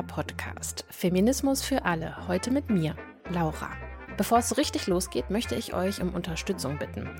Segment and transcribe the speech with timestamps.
[0.00, 2.94] Podcast Feminismus für alle, heute mit mir,
[3.30, 3.81] Laura.
[4.16, 7.10] Bevor es so richtig losgeht, möchte ich euch um Unterstützung bitten.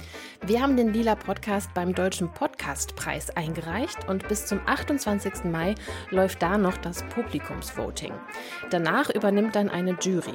[0.42, 5.44] Wir haben den Lila Podcast beim Deutschen Podcastpreis eingereicht und bis zum 28.
[5.44, 5.74] Mai
[6.10, 8.12] läuft da noch das Publikumsvoting.
[8.70, 10.34] Danach übernimmt dann eine Jury.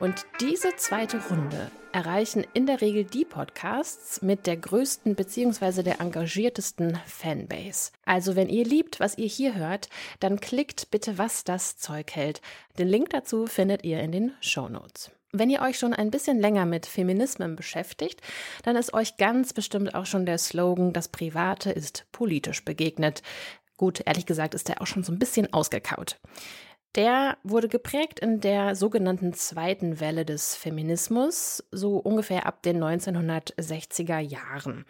[0.00, 5.82] Und diese zweite Runde erreichen in der Regel die Podcasts mit der größten bzw.
[5.82, 7.92] der engagiertesten Fanbase.
[8.06, 12.40] Also wenn ihr liebt, was ihr hier hört, dann klickt bitte, was das Zeug hält.
[12.78, 15.10] Den Link dazu findet ihr in den Show Notes.
[15.32, 18.20] Wenn ihr euch schon ein bisschen länger mit Feminismen beschäftigt,
[18.64, 23.22] dann ist euch ganz bestimmt auch schon der Slogan Das Private ist politisch begegnet.
[23.76, 26.18] Gut, ehrlich gesagt ist der auch schon so ein bisschen ausgekaut.
[26.96, 34.18] Der wurde geprägt in der sogenannten zweiten Welle des Feminismus, so ungefähr ab den 1960er
[34.18, 34.84] Jahren.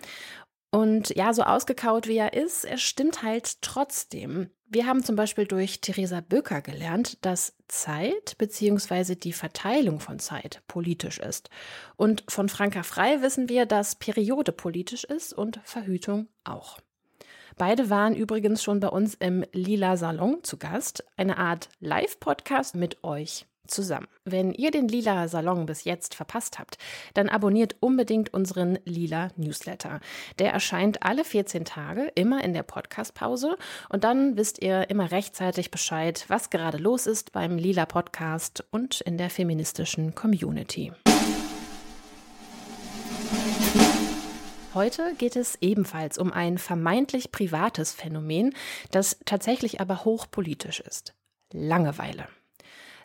[0.70, 4.50] Und ja, so ausgekaut wie er ist, er stimmt halt trotzdem.
[4.72, 9.16] Wir haben zum Beispiel durch Theresa Böcker gelernt, dass Zeit bzw.
[9.16, 11.50] die Verteilung von Zeit politisch ist.
[11.96, 16.78] Und von Franka Frei wissen wir, dass Periode politisch ist und Verhütung auch.
[17.58, 23.02] Beide waren übrigens schon bei uns im Lila Salon zu Gast, eine Art Live-Podcast mit
[23.02, 24.08] euch zusammen.
[24.24, 26.78] Wenn ihr den Lila Salon bis jetzt verpasst habt,
[27.14, 30.00] dann abonniert unbedingt unseren Lila Newsletter.
[30.38, 33.56] Der erscheint alle 14 Tage, immer in der Podcast-Pause
[33.88, 39.00] und dann wisst ihr immer rechtzeitig Bescheid, was gerade los ist beim Lila Podcast und
[39.00, 40.92] in der feministischen Community.
[44.72, 48.54] Heute geht es ebenfalls um ein vermeintlich privates Phänomen,
[48.92, 51.14] das tatsächlich aber hochpolitisch ist.
[51.52, 52.28] Langeweile.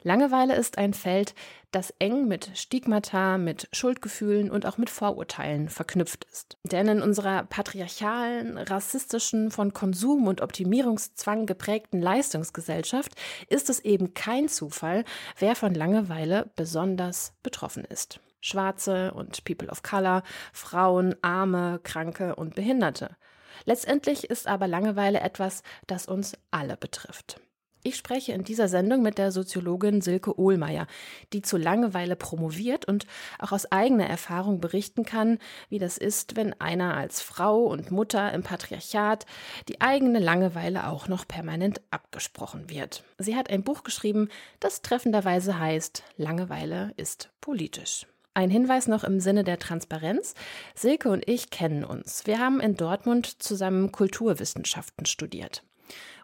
[0.05, 1.33] Langeweile ist ein Feld,
[1.71, 6.57] das eng mit Stigmata, mit Schuldgefühlen und auch mit Vorurteilen verknüpft ist.
[6.63, 13.13] Denn in unserer patriarchalen, rassistischen, von Konsum und Optimierungszwang geprägten Leistungsgesellschaft
[13.49, 15.05] ist es eben kein Zufall,
[15.39, 18.19] wer von Langeweile besonders betroffen ist.
[18.41, 20.21] Schwarze und People of Color,
[20.53, 23.17] Frauen, Arme, Kranke und Behinderte.
[23.63, 27.41] Letztendlich ist aber Langeweile etwas, das uns alle betrifft.
[27.87, 30.87] Ich spreche in dieser Sendung mit der Soziologin Silke Ohlmeier,
[31.33, 33.05] die zu Langeweile promoviert und
[33.37, 35.37] auch aus eigener Erfahrung berichten kann,
[35.69, 39.27] wie das ist, wenn einer als Frau und Mutter im Patriarchat
[39.67, 43.03] die eigene Langeweile auch noch permanent abgesprochen wird.
[43.19, 44.29] Sie hat ein Buch geschrieben,
[44.59, 48.07] das treffenderweise heißt Langeweile ist politisch.
[48.33, 50.33] Ein Hinweis noch im Sinne der Transparenz.
[50.73, 52.25] Silke und ich kennen uns.
[52.25, 55.61] Wir haben in Dortmund zusammen Kulturwissenschaften studiert.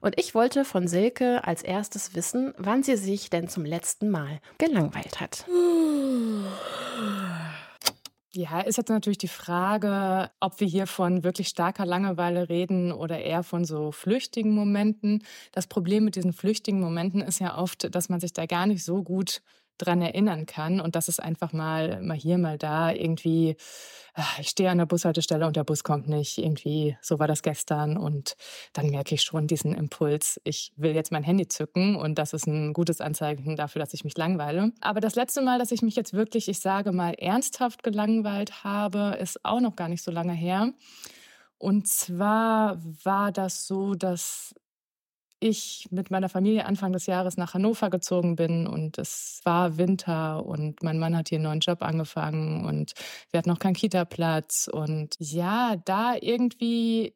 [0.01, 4.41] Und ich wollte von Silke als erstes wissen, wann sie sich denn zum letzten Mal
[4.57, 5.45] gelangweilt hat.
[8.33, 13.19] Ja, ist jetzt natürlich die Frage, ob wir hier von wirklich starker Langeweile reden oder
[13.19, 15.23] eher von so flüchtigen Momenten.
[15.51, 18.83] Das Problem mit diesen flüchtigen Momenten ist ja oft, dass man sich da gar nicht
[18.83, 19.41] so gut
[19.81, 23.55] dran erinnern kann und dass es einfach mal, mal hier, mal da irgendwie,
[24.13, 27.41] ah, ich stehe an der Bushaltestelle und der Bus kommt nicht, irgendwie, so war das
[27.41, 28.35] gestern und
[28.73, 32.47] dann merke ich schon diesen Impuls, ich will jetzt mein Handy zücken und das ist
[32.47, 34.71] ein gutes Anzeichen dafür, dass ich mich langweile.
[34.81, 39.17] Aber das letzte Mal, dass ich mich jetzt wirklich, ich sage mal, ernsthaft gelangweilt habe,
[39.19, 40.73] ist auch noch gar nicht so lange her.
[41.57, 44.55] Und zwar war das so, dass
[45.41, 50.45] ich mit meiner Familie Anfang des Jahres nach Hannover gezogen bin und es war Winter
[50.45, 52.93] und mein Mann hat hier einen neuen Job angefangen und
[53.31, 54.69] wir hatten noch keinen Kita-Platz.
[54.71, 57.15] Und ja, da irgendwie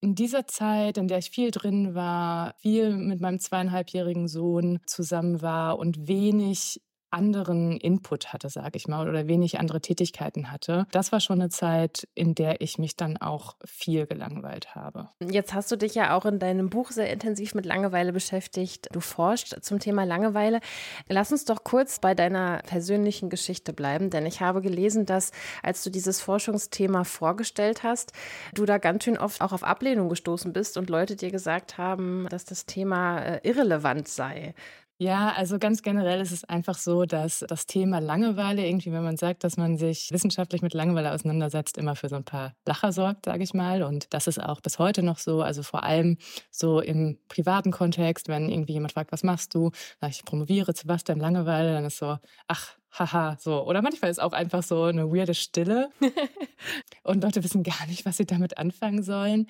[0.00, 5.42] in dieser Zeit, in der ich viel drin war, viel mit meinem zweieinhalbjährigen Sohn zusammen
[5.42, 6.80] war und wenig
[7.14, 10.86] anderen Input hatte, sage ich mal, oder wenig andere Tätigkeiten hatte.
[10.90, 15.08] Das war schon eine Zeit, in der ich mich dann auch viel gelangweilt habe.
[15.20, 18.88] Jetzt hast du dich ja auch in deinem Buch sehr intensiv mit Langeweile beschäftigt.
[18.92, 20.60] Du forschst zum Thema Langeweile.
[21.08, 25.30] Lass uns doch kurz bei deiner persönlichen Geschichte bleiben, denn ich habe gelesen, dass
[25.62, 28.12] als du dieses Forschungsthema vorgestellt hast,
[28.54, 32.26] du da ganz schön oft auch auf Ablehnung gestoßen bist und Leute dir gesagt haben,
[32.30, 34.54] dass das Thema äh, irrelevant sei.
[34.98, 39.16] Ja, also ganz generell ist es einfach so, dass das Thema Langeweile irgendwie, wenn man
[39.16, 43.24] sagt, dass man sich wissenschaftlich mit Langeweile auseinandersetzt, immer für so ein paar Lacher sorgt,
[43.24, 43.82] sage ich mal.
[43.82, 45.42] Und das ist auch bis heute noch so.
[45.42, 46.16] Also vor allem
[46.52, 49.72] so im privaten Kontext, wenn irgendwie jemand fragt, was machst du?
[50.00, 51.72] Sag ich, promoviere zu was denn Langeweile?
[51.72, 53.66] Dann ist so, ach, haha, so.
[53.66, 55.90] Oder manchmal ist auch einfach so eine weirde Stille.
[57.02, 59.48] und Leute wissen gar nicht, was sie damit anfangen sollen.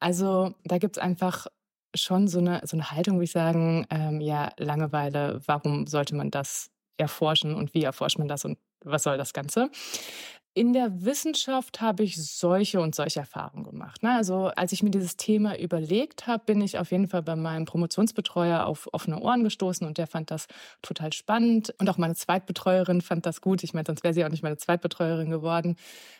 [0.00, 1.48] Also da gibt es einfach
[1.96, 6.30] schon so eine, so eine Haltung, wie ich sagen, ähm, ja, Langeweile, warum sollte man
[6.30, 9.70] das erforschen und wie erforscht man das und was soll das Ganze?
[10.54, 14.02] In der Wissenschaft habe ich solche und solche Erfahrungen gemacht.
[14.02, 14.14] Ne?
[14.14, 17.66] Also als ich mir dieses Thema überlegt habe, bin ich auf jeden Fall bei meinem
[17.66, 20.46] Promotionsbetreuer auf offene Ohren gestoßen und der fand das
[20.80, 21.74] total spannend.
[21.78, 23.64] Und auch meine Zweitbetreuerin fand das gut.
[23.64, 25.76] Ich meine, sonst wäre sie auch nicht meine Zweitbetreuerin geworden.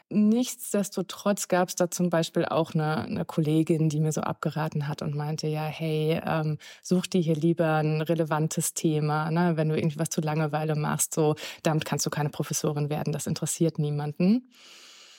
[0.09, 5.03] Nichtsdestotrotz gab es da zum Beispiel auch eine, eine, Kollegin, die mir so abgeraten hat
[5.03, 9.33] und meinte, ja, hey, ähm, such dir hier lieber ein relevantes Thema.
[9.33, 9.57] Ne?
[9.57, 13.27] Wenn du irgendwie was zu Langeweile machst, so, damit kannst du keine Professorin werden, das
[13.27, 14.49] interessiert niemanden.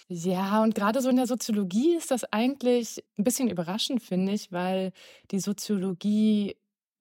[0.09, 4.53] Ja, und gerade so in der Soziologie ist das eigentlich ein bisschen überraschend, finde ich,
[4.53, 4.93] weil
[5.31, 6.55] die Soziologie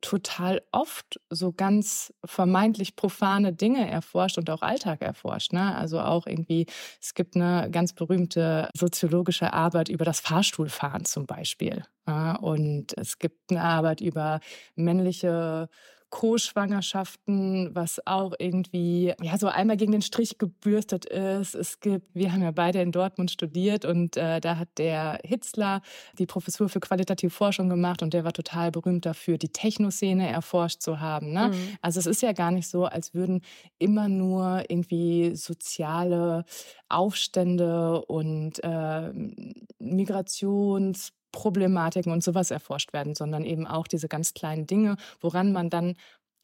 [0.07, 5.53] total oft so ganz vermeintlich profane Dinge erforscht und auch Alltag erforscht.
[5.53, 5.75] Ne?
[5.75, 6.67] Also auch irgendwie,
[7.03, 11.85] es gibt eine ganz berühmte soziologische Arbeit über das Fahrstuhlfahren zum Beispiel.
[12.07, 12.37] Ja?
[12.37, 14.39] Und es gibt eine Arbeit über
[14.77, 15.69] männliche
[16.17, 21.55] Co-Schwangerschaften, was auch irgendwie ja so einmal gegen den Strich gebürstet ist.
[21.55, 25.83] Es gibt, wir haben ja beide in Dortmund studiert und äh, da hat der Hitzler
[26.19, 30.81] die Professur für qualitative Forschung gemacht und der war total berühmt dafür, die Technoszene erforscht
[30.81, 31.35] zu haben.
[31.35, 31.49] Ne?
[31.49, 31.77] Mhm.
[31.83, 33.43] Also es ist ja gar nicht so, als würden
[33.79, 36.47] immer nur irgendwie soziale
[36.89, 39.13] Aufstände und äh,
[39.79, 45.69] Migrations Problematiken und sowas erforscht werden, sondern eben auch diese ganz kleinen Dinge, woran man
[45.69, 45.97] dann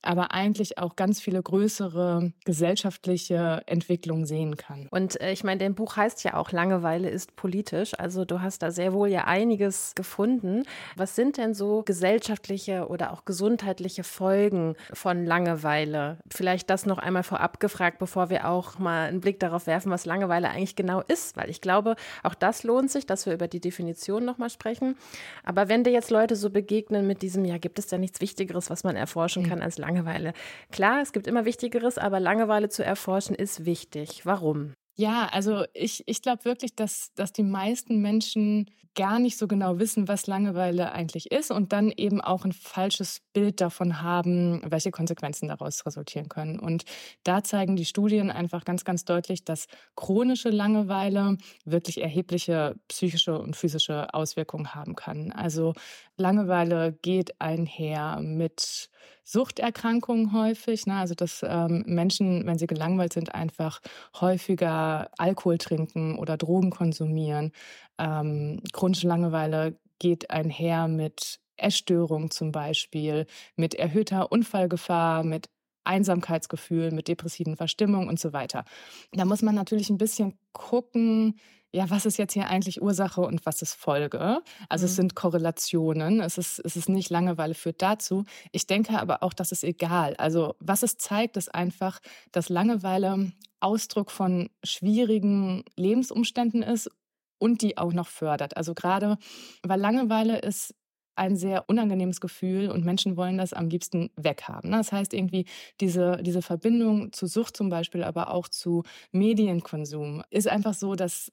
[0.03, 4.89] aber eigentlich auch ganz viele größere gesellschaftliche Entwicklungen sehen kann.
[4.91, 7.99] Und äh, ich meine, dein Buch heißt ja auch Langeweile ist politisch.
[7.99, 10.65] Also du hast da sehr wohl ja einiges gefunden.
[10.97, 16.19] Was sind denn so gesellschaftliche oder auch gesundheitliche Folgen von Langeweile?
[16.31, 20.05] Vielleicht das noch einmal vorab gefragt, bevor wir auch mal einen Blick darauf werfen, was
[20.05, 23.61] Langeweile eigentlich genau ist, weil ich glaube, auch das lohnt sich, dass wir über die
[23.61, 24.97] Definition nochmal sprechen.
[25.45, 28.71] Aber wenn dir jetzt Leute so begegnen mit diesem, ja, gibt es da nichts Wichtigeres,
[28.71, 29.92] was man erforschen kann als Langeweile?
[29.93, 30.33] Langeweile.
[30.71, 34.25] Klar, es gibt immer Wichtigeres, aber Langeweile zu erforschen ist wichtig.
[34.25, 34.73] Warum?
[34.95, 39.79] Ja, also ich, ich glaube wirklich, dass, dass die meisten Menschen gar nicht so genau
[39.79, 44.91] wissen, was Langeweile eigentlich ist und dann eben auch ein falsches Bild davon haben, welche
[44.91, 46.59] Konsequenzen daraus resultieren können.
[46.59, 46.85] Und
[47.25, 49.67] da zeigen die Studien einfach ganz, ganz deutlich, dass
[49.97, 55.33] chronische Langeweile wirklich erhebliche psychische und physische Auswirkungen haben kann.
[55.33, 55.73] Also
[56.19, 58.91] Langeweile geht einher mit
[59.25, 60.87] Suchterkrankungen häufig.
[60.87, 60.95] Ne?
[60.95, 63.81] Also dass ähm, Menschen, wenn sie gelangweilt sind, einfach
[64.21, 67.53] häufiger Alkohol trinken oder Drogen konsumieren.
[67.99, 73.27] Ähm, chronische Langeweile geht einher mit Essstörungen zum Beispiel,
[73.57, 75.49] mit erhöhter Unfallgefahr, mit
[75.85, 78.65] Einsamkeitsgefühl, mit depressiven Verstimmungen und so weiter.
[79.13, 81.39] Da muss man natürlich ein bisschen gucken,
[81.73, 84.43] ja, was ist jetzt hier eigentlich Ursache und was ist Folge?
[84.69, 84.89] Also mhm.
[84.89, 88.25] es sind Korrelationen, es ist, es ist nicht Langeweile führt dazu.
[88.53, 90.15] Ich denke aber auch, das ist egal.
[90.17, 96.91] Also was es zeigt, ist einfach, dass Langeweile Ausdruck von schwierigen Lebensumständen ist
[97.39, 98.57] und die auch noch fördert.
[98.57, 99.17] Also gerade,
[99.63, 100.75] weil Langeweile ist
[101.15, 104.71] ein sehr unangenehmes Gefühl und Menschen wollen das am liebsten weghaben.
[104.71, 104.79] Ne?
[104.79, 105.47] Das heißt irgendwie,
[105.81, 108.83] diese, diese Verbindung zu Sucht zum Beispiel, aber auch zu
[109.13, 111.31] Medienkonsum ist einfach so, dass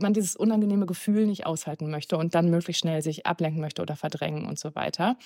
[0.00, 3.96] man dieses unangenehme Gefühl nicht aushalten möchte und dann möglichst schnell sich ablenken möchte oder
[3.96, 5.16] verdrängen und so weiter.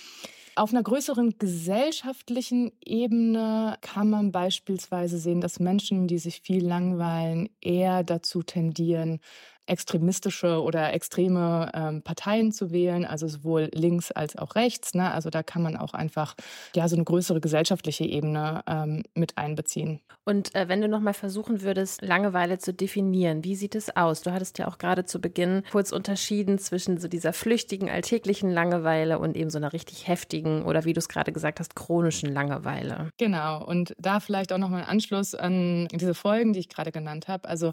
[0.54, 7.48] Auf einer größeren gesellschaftlichen Ebene kann man beispielsweise sehen, dass Menschen, die sich viel langweilen,
[7.62, 9.20] eher dazu tendieren,
[9.66, 14.94] extremistische oder extreme ähm, Parteien zu wählen, also sowohl links als auch rechts.
[14.94, 15.10] Ne?
[15.10, 16.34] Also da kann man auch einfach
[16.74, 20.00] ja so eine größere gesellschaftliche Ebene ähm, mit einbeziehen.
[20.24, 24.22] Und äh, wenn du noch mal versuchen würdest, Langeweile zu definieren, wie sieht es aus?
[24.22, 29.18] Du hattest ja auch gerade zu Beginn kurz unterschieden zwischen so dieser flüchtigen alltäglichen Langeweile
[29.18, 33.10] und eben so einer richtig heftigen oder wie du es gerade gesagt hast, chronischen Langeweile.
[33.18, 33.64] Genau.
[33.64, 37.28] Und da vielleicht auch noch mal ein Anschluss an diese Folgen, die ich gerade genannt
[37.28, 37.48] habe.
[37.48, 37.72] Also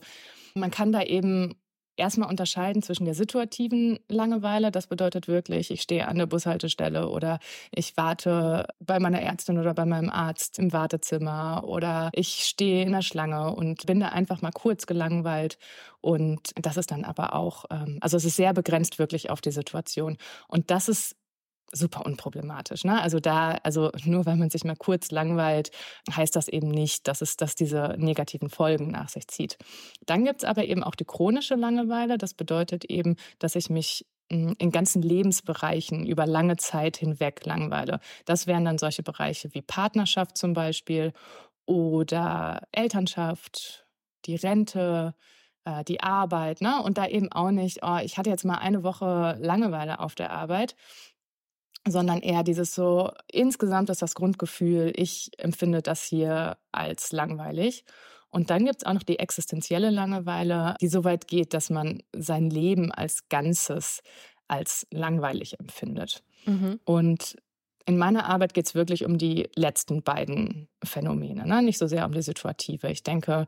[0.55, 1.55] man kann da eben
[1.99, 4.71] erstmal unterscheiden zwischen der situativen Langeweile.
[4.71, 7.39] Das bedeutet wirklich, ich stehe an der Bushaltestelle oder
[7.71, 12.93] ich warte bei meiner Ärztin oder bei meinem Arzt im Wartezimmer oder ich stehe in
[12.93, 15.57] der Schlange und bin da einfach mal kurz gelangweilt.
[16.01, 19.51] Und das ist dann aber auch, ähm, also es ist sehr begrenzt wirklich auf die
[19.51, 20.17] Situation.
[20.47, 21.15] Und das ist
[21.71, 22.83] super unproblematisch.
[22.83, 23.01] Ne?
[23.01, 25.71] Also da, also nur weil man sich mal kurz langweilt,
[26.11, 29.57] heißt das eben nicht, dass es, dass diese negativen Folgen nach sich zieht.
[30.05, 32.17] Dann gibt es aber eben auch die chronische Langeweile.
[32.17, 37.99] Das bedeutet eben, dass ich mich hm, in ganzen Lebensbereichen über lange Zeit hinweg langweile.
[38.25, 41.13] Das wären dann solche Bereiche wie Partnerschaft zum Beispiel
[41.65, 43.85] oder Elternschaft,
[44.25, 45.13] die Rente,
[45.65, 46.81] äh, die Arbeit, ne?
[46.83, 50.31] Und da eben auch nicht, oh, ich hatte jetzt mal eine Woche Langeweile auf der
[50.31, 50.75] Arbeit
[51.87, 57.85] sondern eher dieses so, insgesamt ist das Grundgefühl, ich empfinde das hier als langweilig.
[58.29, 62.03] Und dann gibt es auch noch die existenzielle Langeweile, die so weit geht, dass man
[62.15, 64.01] sein Leben als Ganzes
[64.47, 66.23] als langweilig empfindet.
[66.45, 66.79] Mhm.
[66.85, 67.37] Und
[67.85, 71.63] in meiner Arbeit geht es wirklich um die letzten beiden Phänomene, ne?
[71.63, 72.89] nicht so sehr um die situative.
[72.91, 73.47] Ich denke,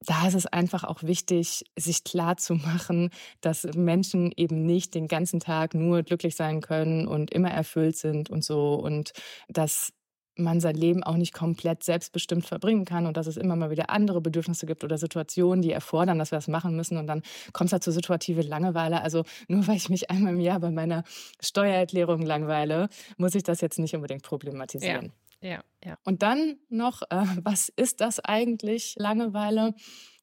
[0.00, 3.10] da ist es einfach auch wichtig, sich klar zu machen,
[3.40, 8.30] dass Menschen eben nicht den ganzen Tag nur glücklich sein können und immer erfüllt sind
[8.30, 9.12] und so und
[9.48, 9.92] dass
[10.38, 13.90] man sein Leben auch nicht komplett selbstbestimmt verbringen kann und dass es immer mal wieder
[13.90, 16.98] andere Bedürfnisse gibt oder Situationen, die erfordern, dass wir das machen müssen.
[16.98, 17.22] Und dann
[17.52, 19.00] kommt es halt zur situative Langeweile.
[19.00, 21.04] Also nur weil ich mich einmal im Jahr bei meiner
[21.40, 25.06] Steuererklärung langweile, muss ich das jetzt nicht unbedingt problematisieren.
[25.06, 25.12] Ja,
[25.46, 25.64] ja.
[25.84, 25.98] ja.
[26.04, 29.74] Und dann noch, äh, was ist das eigentlich, Langeweile?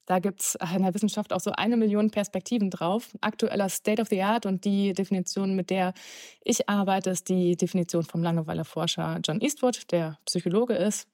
[0.06, 3.16] Da gibt es in der Wissenschaft auch so eine Million Perspektiven drauf.
[3.22, 5.94] Aktueller State of the Art und die Definition, mit der
[6.44, 11.08] ich arbeite, ist die Definition vom Langeweileforscher John Eastwood, der Psychologe ist.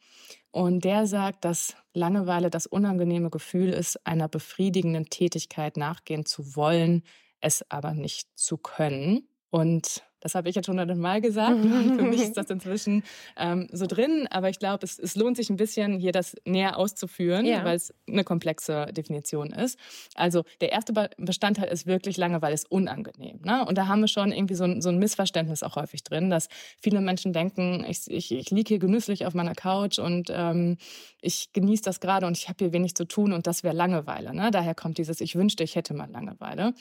[0.52, 7.04] Und der sagt, dass Langeweile das unangenehme Gefühl ist, einer befriedigenden Tätigkeit nachgehen zu wollen,
[7.42, 9.28] es aber nicht zu können.
[9.52, 11.60] Und das habe ich jetzt schon hundertmal gesagt.
[11.60, 13.04] Für mich ist das inzwischen
[13.38, 16.78] ähm, so drin, aber ich glaube, es, es, lohnt sich ein bisschen, hier das näher
[16.78, 17.64] auszuführen, ja.
[17.64, 19.80] weil es eine komplexe Definition ist.
[20.16, 23.40] Also der erste Bestandteil ist wirklich Langeweile ist unangenehm.
[23.44, 23.66] Ne?
[23.66, 26.50] Und da haben wir schon irgendwie so ein, so ein, Missverständnis auch häufig drin, dass
[26.82, 30.78] viele Menschen denken, ich, ich, ich liege hier genüsslich auf meiner Couch und ähm,
[31.22, 34.34] ich genieße das gerade und ich habe hier wenig zu tun und das wäre Langeweile.
[34.34, 34.52] Ne?
[34.52, 36.74] Daher kommt dieses, ich wünschte, ich hätte mal Langeweile.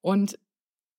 [0.00, 0.38] Und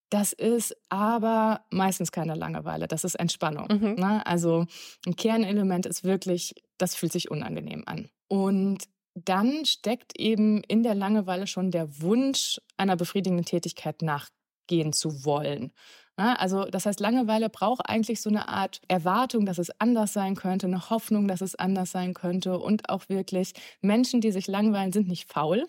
[0.10, 3.68] das ist aber meistens keine Langeweile, das ist Entspannung.
[3.70, 3.96] Mhm.
[3.96, 4.26] Ne?
[4.26, 4.66] Also
[5.06, 8.10] ein Kernelement ist wirklich, das fühlt sich unangenehm an.
[8.28, 8.84] Und
[9.16, 15.74] dann steckt eben in der Langeweile schon der Wunsch, einer befriedigenden Tätigkeit nachgehen zu wollen.
[16.18, 16.40] Ne?
[16.40, 20.68] Also das heißt, Langeweile braucht eigentlich so eine Art Erwartung, dass es anders sein könnte,
[20.68, 25.08] eine Hoffnung, dass es anders sein könnte und auch wirklich Menschen, die sich langweilen, sind
[25.08, 25.66] nicht faul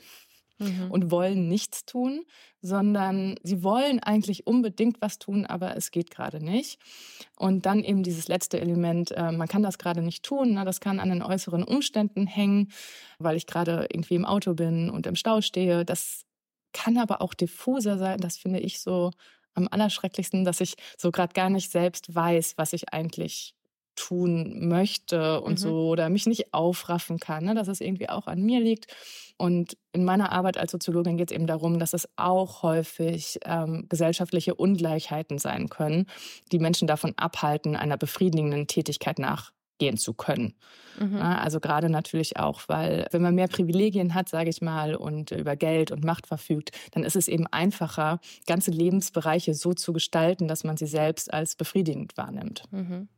[0.58, 0.90] mhm.
[0.90, 2.24] und wollen nichts tun,
[2.60, 6.78] sondern sie wollen eigentlich unbedingt was tun, aber es geht gerade nicht.
[7.36, 10.80] Und dann eben dieses letzte Element, äh, man kann das gerade nicht tun, na, das
[10.80, 12.70] kann an den äußeren Umständen hängen,
[13.18, 15.84] weil ich gerade irgendwie im Auto bin und im Stau stehe.
[15.84, 16.24] Das
[16.72, 19.10] kann aber auch diffuser sein, das finde ich so
[19.54, 23.54] am allerschrecklichsten, dass ich so gerade gar nicht selbst weiß, was ich eigentlich
[23.98, 25.56] tun möchte und mhm.
[25.56, 27.54] so oder mich nicht aufraffen kann, ne?
[27.54, 28.86] dass es irgendwie auch an mir liegt.
[29.36, 33.86] Und in meiner Arbeit als Soziologin geht es eben darum, dass es auch häufig ähm,
[33.88, 36.06] gesellschaftliche Ungleichheiten sein können,
[36.50, 40.54] die Menschen davon abhalten, einer befriedigenden Tätigkeit nachgehen zu können.
[40.98, 41.16] Mhm.
[41.16, 45.54] Also gerade natürlich auch, weil wenn man mehr Privilegien hat, sage ich mal, und über
[45.54, 50.64] Geld und Macht verfügt, dann ist es eben einfacher, ganze Lebensbereiche so zu gestalten, dass
[50.64, 52.64] man sie selbst als befriedigend wahrnimmt.
[52.72, 53.08] Mhm.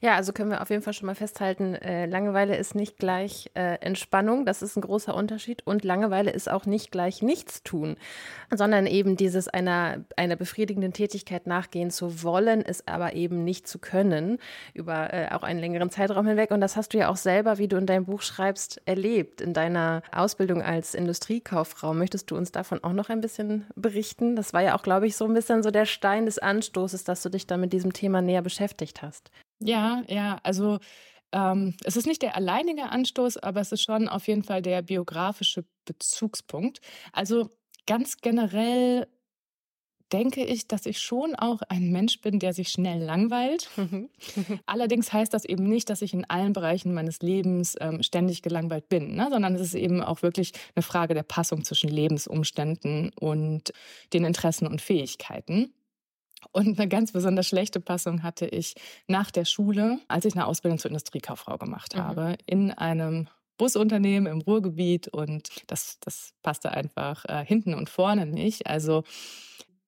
[0.00, 3.50] Ja, also können wir auf jeden Fall schon mal festhalten, äh, Langeweile ist nicht gleich
[3.54, 5.66] äh, Entspannung, das ist ein großer Unterschied.
[5.66, 7.96] Und Langeweile ist auch nicht gleich Nichtstun,
[8.50, 13.78] sondern eben dieses einer, einer befriedigenden Tätigkeit nachgehen zu wollen, es aber eben nicht zu
[13.78, 14.38] können,
[14.74, 16.50] über äh, auch einen längeren Zeitraum hinweg.
[16.50, 19.54] Und das hast du ja auch selber, wie du in deinem Buch schreibst, erlebt, in
[19.54, 21.94] deiner Ausbildung als Industriekauffrau.
[21.94, 24.36] Möchtest du uns davon auch noch ein bisschen berichten?
[24.36, 27.22] Das war ja auch, glaube ich, so ein bisschen so der Stein des Anstoßes, dass
[27.22, 29.30] du dich da mit diesem Thema näher beschäftigt hast.
[29.62, 30.78] Ja, ja, also
[31.32, 34.82] ähm, es ist nicht der alleinige Anstoß, aber es ist schon auf jeden Fall der
[34.82, 36.80] biografische Bezugspunkt.
[37.12, 37.50] Also
[37.86, 39.06] ganz generell
[40.12, 43.70] denke ich, dass ich schon auch ein Mensch bin, der sich schnell langweilt.
[43.76, 44.10] Mhm.
[44.66, 48.88] Allerdings heißt das eben nicht, dass ich in allen Bereichen meines Lebens ähm, ständig gelangweilt
[48.88, 49.28] bin, ne?
[49.30, 53.72] sondern es ist eben auch wirklich eine Frage der Passung zwischen Lebensumständen und
[54.12, 55.72] den Interessen und Fähigkeiten.
[56.50, 58.74] Und eine ganz besonders schlechte Passung hatte ich
[59.06, 62.00] nach der Schule, als ich eine Ausbildung zur Industriekauffrau gemacht mhm.
[62.00, 68.26] habe, in einem Busunternehmen im Ruhrgebiet und das, das passte einfach äh, hinten und vorne
[68.26, 68.66] nicht.
[68.66, 69.04] Also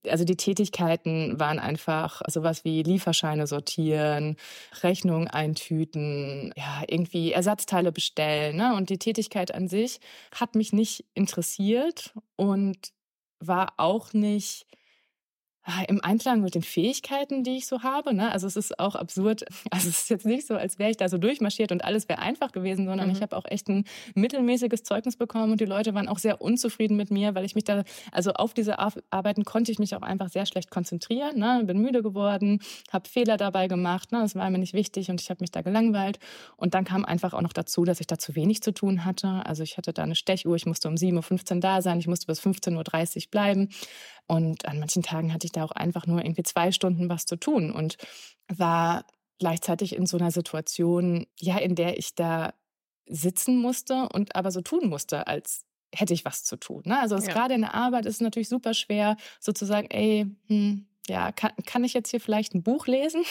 [0.09, 4.37] also die Tätigkeiten waren einfach sowas wie Lieferscheine sortieren,
[4.83, 8.57] Rechnungen eintüten, ja, irgendwie Ersatzteile bestellen.
[8.57, 8.75] Ne?
[8.77, 10.01] Und die Tätigkeit an sich
[10.33, 12.93] hat mich nicht interessiert und
[13.41, 14.67] war auch nicht
[15.89, 18.13] im Einklang mit den Fähigkeiten, die ich so habe.
[18.13, 18.31] Ne?
[18.31, 19.45] Also es ist auch absurd.
[19.71, 22.21] Also es ist jetzt nicht so, als wäre ich da so durchmarschiert und alles wäre
[22.21, 23.15] einfach gewesen, sondern mhm.
[23.15, 26.97] ich habe auch echt ein mittelmäßiges Zeugnis bekommen und die Leute waren auch sehr unzufrieden
[26.97, 30.29] mit mir, weil ich mich da, also auf diese Arbeiten konnte ich mich auch einfach
[30.29, 31.39] sehr schlecht konzentrieren.
[31.39, 31.63] Ne?
[31.65, 32.61] Bin müde geworden,
[32.93, 34.13] habe Fehler dabei gemacht.
[34.13, 34.21] Ne?
[34.21, 36.19] Das war mir nicht wichtig und ich habe mich da gelangweilt.
[36.57, 39.43] Und dann kam einfach auch noch dazu, dass ich da zu wenig zu tun hatte.
[39.45, 42.27] Also ich hatte da eine Stechuhr, ich musste um 7.15 Uhr da sein, ich musste
[42.27, 43.71] bis 15.30 Uhr bleiben.
[44.27, 47.37] Und an manchen Tagen hatte ich da auch einfach nur irgendwie zwei Stunden was zu
[47.37, 47.97] tun und
[48.49, 49.05] war
[49.39, 52.55] gleichzeitig in so einer Situation, ja, in der ich da
[53.07, 55.65] sitzen musste und aber so tun musste, als
[55.95, 56.83] hätte ich was zu tun.
[56.87, 56.99] Ne?
[56.99, 57.33] Also ja.
[57.33, 61.85] gerade in der Arbeit ist es natürlich super schwer, sozusagen, ey, hm, ja, kann, kann
[61.85, 63.25] ich jetzt hier vielleicht ein Buch lesen?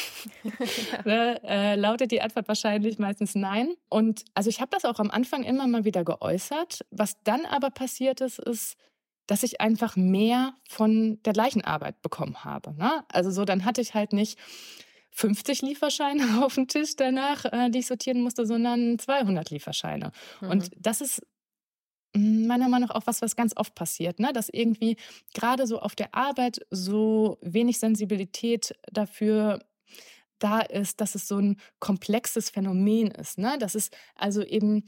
[1.06, 3.74] ne, äh, lautet die Antwort wahrscheinlich meistens nein.
[3.90, 6.86] Und also ich habe das auch am Anfang immer mal wieder geäußert.
[6.92, 8.78] Was dann aber passiert ist, ist,
[9.28, 12.74] dass ich einfach mehr von der gleichen Arbeit bekommen habe.
[12.76, 13.04] Ne?
[13.10, 14.38] Also so, dann hatte ich halt nicht
[15.12, 20.12] 50 Lieferscheine auf dem Tisch danach, äh, die ich sortieren musste, sondern 200 Lieferscheine.
[20.42, 20.50] Mhm.
[20.50, 21.22] Und das ist
[22.16, 24.32] meiner Meinung nach auch was, was ganz oft passiert, ne?
[24.34, 24.98] dass irgendwie
[25.34, 29.60] gerade so auf der Arbeit so wenig Sensibilität dafür
[30.38, 33.38] da ist, dass es so ein komplexes Phänomen ist.
[33.38, 33.58] Ne?
[33.60, 34.84] Dass es also eben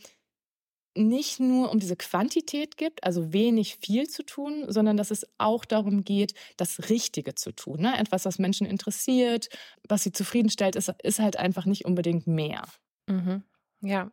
[0.96, 5.66] nicht nur um diese Quantität gibt, also wenig viel zu tun, sondern dass es auch
[5.66, 7.82] darum geht, das Richtige zu tun.
[7.82, 7.98] Ne?
[7.98, 9.50] Etwas, was Menschen interessiert,
[9.88, 12.64] was sie zufriedenstellt, ist, ist halt einfach nicht unbedingt mehr.
[13.08, 13.44] Mhm.
[13.82, 14.12] Ja,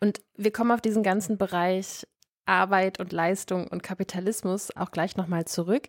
[0.00, 2.06] und wir kommen auf diesen ganzen Bereich
[2.46, 5.88] Arbeit und Leistung und Kapitalismus auch gleich nochmal zurück.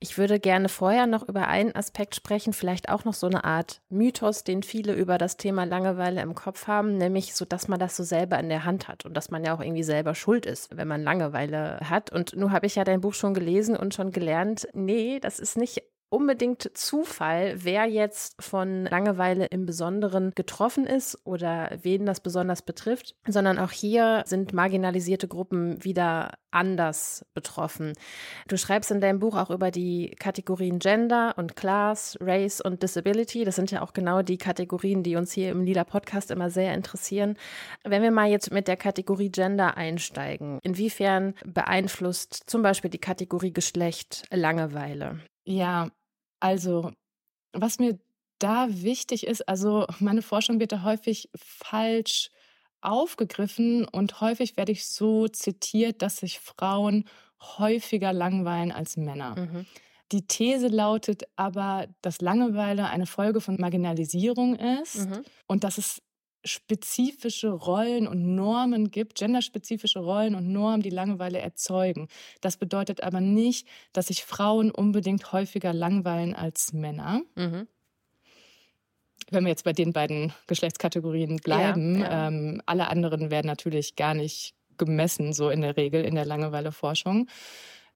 [0.00, 3.80] Ich würde gerne vorher noch über einen Aspekt sprechen, vielleicht auch noch so eine Art
[3.88, 7.96] Mythos, den viele über das Thema Langeweile im Kopf haben, nämlich so, dass man das
[7.96, 10.76] so selber in der Hand hat und dass man ja auch irgendwie selber schuld ist,
[10.76, 12.10] wenn man Langeweile hat.
[12.10, 15.56] Und nun habe ich ja dein Buch schon gelesen und schon gelernt, nee, das ist
[15.56, 15.82] nicht
[16.14, 23.16] unbedingt Zufall, wer jetzt von Langeweile im Besonderen getroffen ist oder wen das besonders betrifft,
[23.26, 27.94] sondern auch hier sind marginalisierte Gruppen wieder anders betroffen.
[28.46, 33.44] Du schreibst in deinem Buch auch über die Kategorien Gender und Class, Race und Disability.
[33.44, 36.74] Das sind ja auch genau die Kategorien, die uns hier im Lila Podcast immer sehr
[36.74, 37.36] interessieren.
[37.82, 43.52] Wenn wir mal jetzt mit der Kategorie Gender einsteigen, inwiefern beeinflusst zum Beispiel die Kategorie
[43.52, 45.18] Geschlecht Langeweile?
[45.44, 45.90] Ja,
[46.44, 46.92] also,
[47.54, 47.98] was mir
[48.38, 52.28] da wichtig ist, also meine Forschung wird da häufig falsch
[52.82, 57.06] aufgegriffen und häufig werde ich so zitiert, dass sich Frauen
[57.40, 59.36] häufiger langweilen als Männer.
[59.38, 59.64] Mhm.
[60.12, 65.24] Die These lautet aber, dass Langeweile eine Folge von Marginalisierung ist mhm.
[65.46, 66.02] und dass es
[66.44, 72.08] spezifische Rollen und Normen gibt, genderspezifische Rollen und Normen, die Langeweile erzeugen.
[72.40, 77.22] Das bedeutet aber nicht, dass sich Frauen unbedingt häufiger langweilen als Männer.
[77.34, 77.66] Mhm.
[79.30, 82.28] Wenn wir jetzt bei den beiden Geschlechtskategorien bleiben, ja, ja.
[82.28, 87.28] Ähm, alle anderen werden natürlich gar nicht gemessen, so in der Regel in der Langeweileforschung.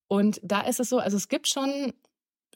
[0.06, 1.92] Und da ist es so, also es gibt schon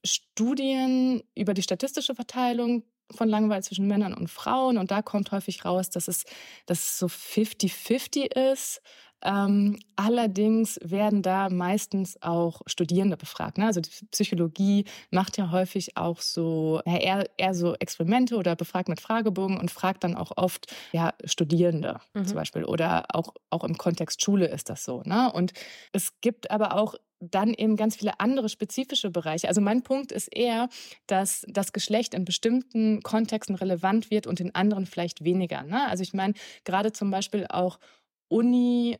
[0.05, 4.79] Studien über die statistische Verteilung von Langeweile zwischen Männern und Frauen.
[4.79, 6.25] Und da kommt häufig raus, dass es,
[6.67, 8.81] dass es so 50-50 ist.
[9.25, 13.59] Ähm, allerdings werden da meistens auch Studierende befragt.
[13.59, 13.67] Ne?
[13.67, 18.89] Also die Psychologie macht ja häufig auch so ja, eher, eher so Experimente oder befragt
[18.89, 22.27] mit Fragebogen und fragt dann auch oft ja, Studierende mhm.
[22.27, 22.65] zum Beispiel.
[22.65, 25.03] Oder auch, auch im Kontext Schule ist das so.
[25.05, 25.33] Ne?
[25.33, 25.53] Und
[25.93, 29.49] es gibt aber auch dann eben ganz viele andere spezifische Bereiche.
[29.49, 30.69] Also mein Punkt ist eher,
[31.07, 35.63] dass das Geschlecht in bestimmten Kontexten relevant wird und in anderen vielleicht weniger.
[35.63, 35.89] Ne?
[35.89, 37.79] Also ich meine, gerade zum Beispiel auch
[38.29, 38.99] Uni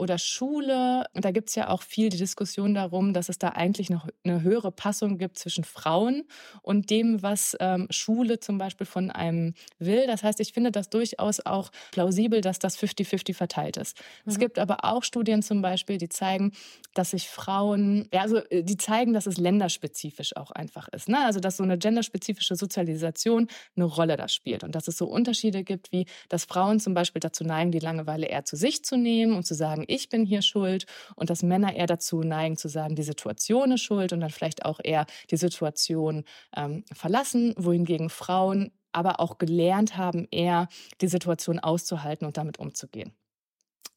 [0.00, 1.04] oder Schule.
[1.14, 4.08] Und da gibt es ja auch viel die Diskussion darum, dass es da eigentlich noch
[4.24, 6.24] eine höhere Passung gibt zwischen Frauen
[6.62, 10.06] und dem, was ähm, Schule zum Beispiel von einem will.
[10.06, 13.98] Das heißt, ich finde das durchaus auch plausibel, dass das 50-50 verteilt ist.
[14.24, 14.32] Mhm.
[14.32, 16.52] Es gibt aber auch Studien zum Beispiel, die zeigen,
[16.94, 21.08] dass sich Frauen, ja, also äh, die zeigen, dass es länderspezifisch auch einfach ist.
[21.08, 21.18] Ne?
[21.24, 25.62] Also dass so eine genderspezifische Sozialisation eine Rolle da spielt und dass es so Unterschiede
[25.62, 29.34] gibt, wie dass Frauen zum Beispiel dazu neigen, die Langeweile eher zu sich zu nehmen
[29.34, 32.96] und zu sagen, ich bin hier schuld und dass Männer eher dazu neigen zu sagen,
[32.96, 36.24] die Situation ist schuld und dann vielleicht auch eher die Situation
[36.56, 40.68] ähm, verlassen, wohingegen Frauen aber auch gelernt haben, eher
[41.00, 43.12] die Situation auszuhalten und damit umzugehen.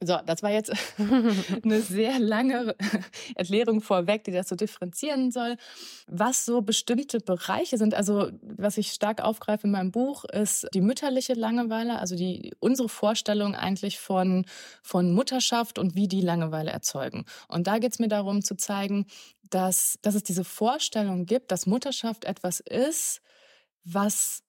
[0.02, 0.72] So, das war jetzt
[1.64, 2.76] eine sehr lange
[3.36, 5.56] Erklärung vorweg, die das so differenzieren soll.
[6.08, 10.82] Was so bestimmte Bereiche sind, also was ich stark aufgreife in meinem Buch, ist die
[10.82, 14.46] mütterliche Langeweile, also die unsere Vorstellung eigentlich von,
[14.82, 17.26] von Mutterschaft und wie die Langeweile erzeugen.
[17.48, 19.06] Und da geht es mir darum zu zeigen,
[19.50, 23.22] dass, dass es diese Vorstellung gibt, dass Mutterschaft etwas ist,
[23.86, 24.44] was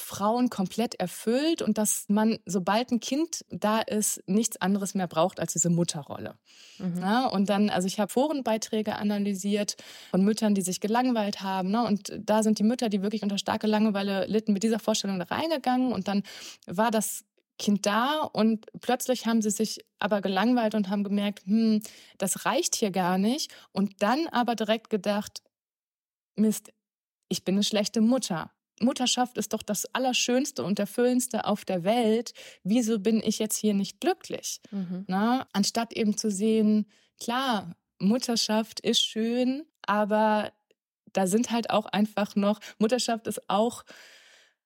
[0.00, 5.40] Frauen komplett erfüllt und dass man, sobald ein Kind da ist, nichts anderes mehr braucht
[5.40, 6.34] als diese Mutterrolle.
[6.78, 7.00] Mhm.
[7.00, 9.76] Ja, und dann, also ich habe Forenbeiträge analysiert
[10.10, 11.70] von Müttern, die sich gelangweilt haben.
[11.70, 15.18] Ne, und da sind die Mütter, die wirklich unter starke Langeweile litten, mit dieser Vorstellung
[15.18, 15.92] da reingegangen.
[15.92, 16.22] Und dann
[16.66, 17.24] war das
[17.58, 21.82] Kind da und plötzlich haben sie sich aber gelangweilt und haben gemerkt, hm,
[22.16, 23.52] das reicht hier gar nicht.
[23.72, 25.42] Und dann aber direkt gedacht,
[26.36, 26.72] Mist,
[27.28, 32.32] ich bin eine schlechte Mutter Mutterschaft ist doch das Allerschönste und Erfüllendste auf der Welt.
[32.64, 34.60] Wieso bin ich jetzt hier nicht glücklich?
[34.70, 35.04] Mhm.
[35.06, 36.86] Na, anstatt eben zu sehen,
[37.20, 40.52] klar, Mutterschaft ist schön, aber
[41.12, 43.84] da sind halt auch einfach noch, Mutterschaft ist auch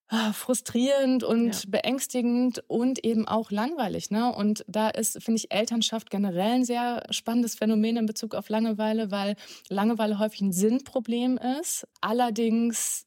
[0.08, 1.70] ah, frustrierend und ja.
[1.70, 4.10] beängstigend und eben auch langweilig.
[4.10, 4.32] Ne?
[4.32, 9.10] Und da ist, finde ich, Elternschaft generell ein sehr spannendes Phänomen in Bezug auf Langeweile,
[9.10, 9.36] weil
[9.68, 11.86] Langeweile häufig ein Sinnproblem ist.
[12.00, 13.06] Allerdings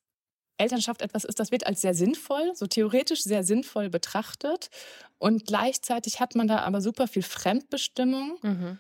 [0.58, 4.70] Elternschaft etwas ist, das wird als sehr sinnvoll, so theoretisch sehr sinnvoll betrachtet.
[5.20, 8.38] Und gleichzeitig hat man da aber super viel Fremdbestimmung.
[8.42, 8.80] Mhm.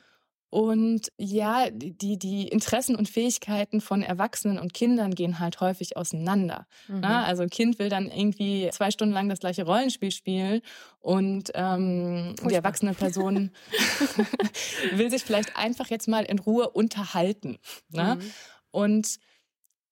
[0.50, 6.68] Und ja, die, die Interessen und Fähigkeiten von Erwachsenen und Kindern gehen halt häufig auseinander.
[6.88, 7.04] Mhm.
[7.04, 10.62] Also ein Kind will dann irgendwie zwei Stunden lang das gleiche Rollenspiel spielen
[11.02, 13.52] und ähm, die erwachsene Person
[14.94, 17.58] will sich vielleicht einfach jetzt mal in Ruhe unterhalten.
[17.90, 18.16] Ne?
[18.16, 18.32] Mhm.
[18.72, 19.20] Und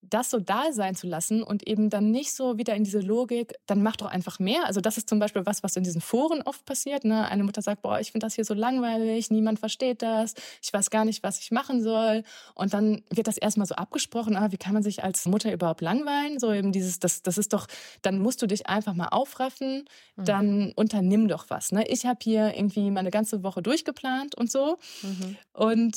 [0.09, 3.53] das so da sein zu lassen und eben dann nicht so wieder in diese Logik,
[3.65, 4.65] dann mach doch einfach mehr.
[4.65, 7.05] Also das ist zum Beispiel was, was in diesen Foren oft passiert.
[7.05, 7.27] Ne?
[7.27, 10.89] Eine Mutter sagt, boah, ich finde das hier so langweilig, niemand versteht das, ich weiß
[10.89, 12.23] gar nicht, was ich machen soll.
[12.53, 15.81] Und dann wird das erstmal so abgesprochen, ah, wie kann man sich als Mutter überhaupt
[15.81, 16.39] langweilen?
[16.39, 17.67] So eben dieses, das, das ist doch,
[18.01, 20.25] dann musst du dich einfach mal aufraffen, mhm.
[20.25, 21.71] dann unternimm doch was.
[21.71, 21.87] Ne?
[21.87, 24.77] Ich habe hier irgendwie meine ganze Woche durchgeplant und so.
[25.01, 25.37] Mhm.
[25.53, 25.95] Und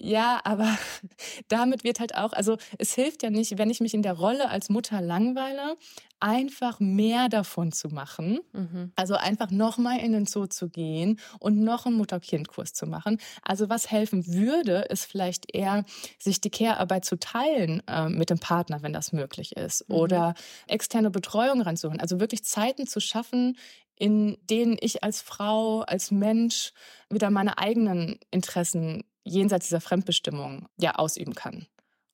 [0.00, 0.66] ja, aber
[1.48, 4.48] damit wird halt auch, also es hilft ja nicht, wenn ich mich in der Rolle
[4.48, 5.76] als Mutter langweile,
[6.20, 8.40] einfach mehr davon zu machen.
[8.52, 8.92] Mhm.
[8.96, 13.18] Also einfach nochmal in den Zoo zu gehen und noch einen Mutter-Kind-Kurs zu machen.
[13.42, 15.84] Also was helfen würde, ist vielleicht eher,
[16.18, 19.88] sich die Care-Arbeit zu teilen äh, mit dem Partner, wenn das möglich ist.
[19.88, 19.94] Mhm.
[19.94, 20.34] Oder
[20.66, 22.00] externe Betreuung ranzuholen.
[22.00, 23.56] Also wirklich Zeiten zu schaffen,
[23.96, 26.72] in denen ich als Frau, als Mensch
[27.10, 31.66] wieder meine eigenen Interessen jenseits dieser Fremdbestimmung ja ausüben kann.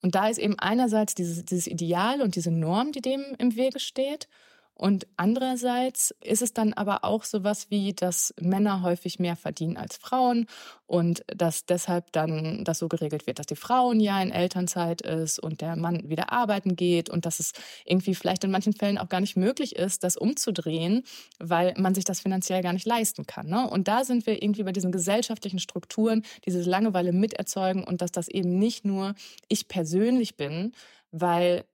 [0.03, 3.81] Und da ist eben einerseits dieses, dieses Ideal und diese Norm, die dem im Wege
[3.81, 4.29] steht.
[4.79, 9.97] Und andererseits ist es dann aber auch sowas wie, dass Männer häufig mehr verdienen als
[9.97, 10.47] Frauen
[10.85, 15.01] und dass deshalb dann das so geregelt wird, dass die Frau ein Jahr in Elternzeit
[15.01, 17.53] ist und der Mann wieder arbeiten geht und dass es
[17.87, 21.05] irgendwie vielleicht in manchen Fällen auch gar nicht möglich ist, das umzudrehen,
[21.39, 23.47] weil man sich das finanziell gar nicht leisten kann.
[23.47, 23.69] Ne?
[23.71, 28.29] Und da sind wir irgendwie bei diesen gesellschaftlichen Strukturen, diese Langeweile miterzeugen und dass das
[28.29, 29.15] eben nicht nur
[29.49, 30.73] ich persönlich bin,
[31.13, 31.65] weil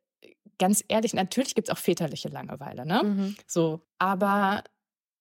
[0.58, 3.02] ganz ehrlich, natürlich gibt es auch väterliche Langeweile, ne?
[3.04, 3.36] Mhm.
[3.46, 4.64] So, aber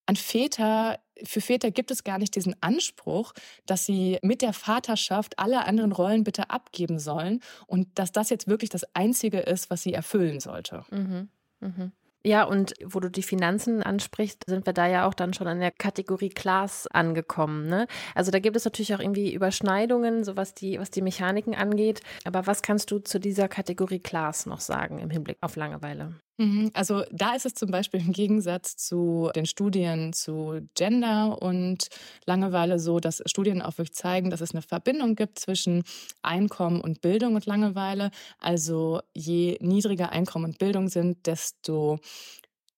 [0.06, 3.34] an Väter, für Väter gibt es gar nicht diesen Anspruch,
[3.66, 8.48] dass sie mit der Vaterschaft alle anderen Rollen bitte abgeben sollen und dass das jetzt
[8.48, 10.84] wirklich das Einzige ist, was sie erfüllen sollte.
[10.92, 11.30] Mhm.
[11.62, 11.92] Mhm.
[12.24, 15.60] Ja, und wo du die Finanzen ansprichst, sind wir da ja auch dann schon an
[15.60, 17.68] der Kategorie Class angekommen.
[17.68, 17.88] Ne?
[18.14, 22.02] Also da gibt es natürlich auch irgendwie Überschneidungen, so was die, was die Mechaniken angeht.
[22.24, 26.14] Aber was kannst du zu dieser Kategorie Class noch sagen im Hinblick auf Langeweile?
[26.42, 31.90] Mhm, also da ist es zum Beispiel im Gegensatz zu den Studien zu Gender und
[32.26, 35.84] Langeweile so, dass Studien auch wirklich zeigen, dass es eine Verbindung gibt zwischen
[36.24, 38.10] Einkommen und Bildung und Langeweile.
[38.40, 42.00] Also je niedriger Einkommen und Bildung sind, desto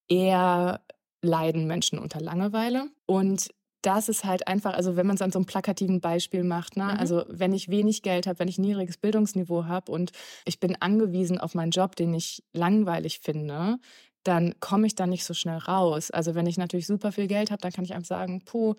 [0.09, 0.81] eher
[1.21, 2.89] leiden Menschen unter Langeweile.
[3.05, 3.47] Und
[3.83, 6.85] das ist halt einfach, also wenn man es an so einem plakativen Beispiel macht, ne?
[6.85, 6.99] Mhm.
[6.99, 10.11] also wenn ich wenig Geld habe, wenn ich ein niedriges Bildungsniveau habe und
[10.45, 13.77] ich bin angewiesen auf meinen Job, den ich langweilig finde,
[14.23, 16.09] dann komme ich da nicht so schnell raus.
[16.09, 18.75] Also wenn ich natürlich super viel Geld habe, dann kann ich einfach sagen, puh,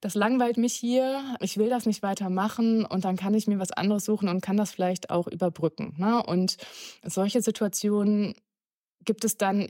[0.00, 3.72] das langweilt mich hier, ich will das nicht weitermachen und dann kann ich mir was
[3.72, 5.94] anderes suchen und kann das vielleicht auch überbrücken.
[5.98, 6.22] Ne?
[6.22, 6.56] Und
[7.04, 8.34] solche Situationen
[9.04, 9.68] gibt es dann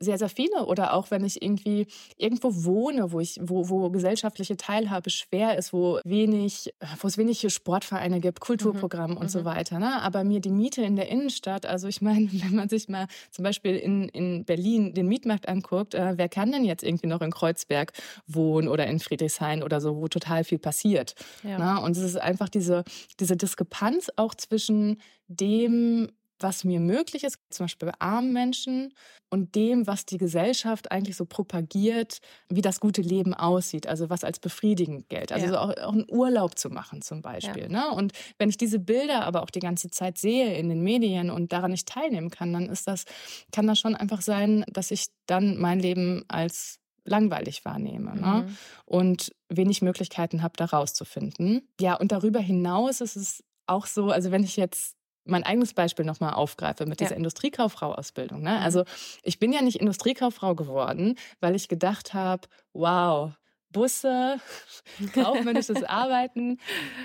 [0.00, 0.66] sehr, sehr viele.
[0.66, 5.72] Oder auch wenn ich irgendwie irgendwo wohne, wo ich, wo, wo gesellschaftliche Teilhabe schwer ist,
[5.72, 9.18] wo wenig, wo es wenig Sportvereine gibt, Kulturprogramme mhm.
[9.18, 9.30] und mhm.
[9.30, 9.78] so weiter.
[9.78, 10.00] Ne?
[10.02, 13.42] Aber mir die Miete in der Innenstadt, also ich meine, wenn man sich mal zum
[13.42, 17.30] Beispiel in, in Berlin den Mietmarkt anguckt, äh, wer kann denn jetzt irgendwie noch in
[17.30, 17.92] Kreuzberg
[18.26, 21.14] wohnen oder in Friedrichshain oder so, wo total viel passiert.
[21.42, 21.58] Ja.
[21.58, 21.80] Ne?
[21.82, 22.84] Und es ist einfach diese,
[23.18, 26.08] diese Diskrepanz auch zwischen dem,
[26.40, 28.94] was mir möglich ist, zum Beispiel bei armen Menschen
[29.30, 34.24] und dem, was die Gesellschaft eigentlich so propagiert, wie das gute Leben aussieht, also was
[34.24, 35.32] als befriedigend gilt.
[35.32, 35.52] Also ja.
[35.52, 37.64] so auch, auch, einen Urlaub zu machen zum Beispiel.
[37.64, 37.68] Ja.
[37.68, 37.90] Ne?
[37.90, 41.52] Und wenn ich diese Bilder aber auch die ganze Zeit sehe in den Medien und
[41.52, 43.04] daran nicht teilnehmen kann, dann ist das,
[43.52, 48.20] kann das schon einfach sein, dass ich dann mein Leben als langweilig wahrnehme ne?
[48.20, 48.20] mhm.
[48.20, 48.56] ne?
[48.84, 51.68] und wenig Möglichkeiten habe, da rauszufinden.
[51.80, 54.97] Ja, und darüber hinaus ist es auch so, also wenn ich jetzt
[55.28, 57.16] mein eigenes Beispiel nochmal aufgreife mit dieser ja.
[57.16, 58.42] Industriekauffrau-Ausbildung.
[58.42, 58.50] Ne?
[58.50, 58.62] Mhm.
[58.62, 58.84] Also
[59.22, 63.32] ich bin ja nicht Industriekauffrau geworden, weil ich gedacht habe, wow,
[63.72, 64.40] Busse,
[65.14, 66.58] kaufmännisches Arbeiten.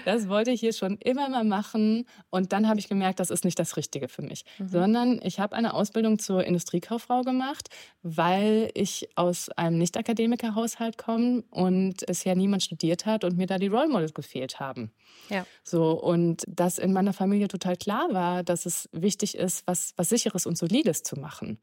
[0.05, 2.05] Das wollte ich hier schon immer mal machen.
[2.29, 4.45] Und dann habe ich gemerkt, das ist nicht das Richtige für mich.
[4.57, 4.67] Mhm.
[4.67, 7.69] Sondern ich habe eine Ausbildung zur Industriekauffrau gemacht,
[8.01, 13.67] weil ich aus einem Nicht-Akademiker-Haushalt komme und bisher niemand studiert hat und mir da die
[13.67, 14.91] Role Models gefehlt haben.
[15.29, 15.45] Ja.
[15.63, 20.09] So, und dass in meiner Familie total klar war, dass es wichtig ist, was, was
[20.09, 21.59] Sicheres und Solides zu machen.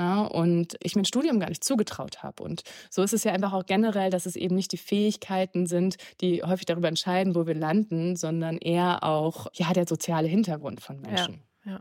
[0.00, 2.42] Ja, und ich mir ein Studium gar nicht zugetraut habe.
[2.42, 5.96] Und so ist es ja einfach auch generell, dass es eben nicht die Fähigkeiten sind,
[6.22, 11.02] die häufig darüber entscheiden, wo wir landen, sondern eher auch ja, der soziale Hintergrund von
[11.02, 11.42] Menschen.
[11.66, 11.80] Ja, ja.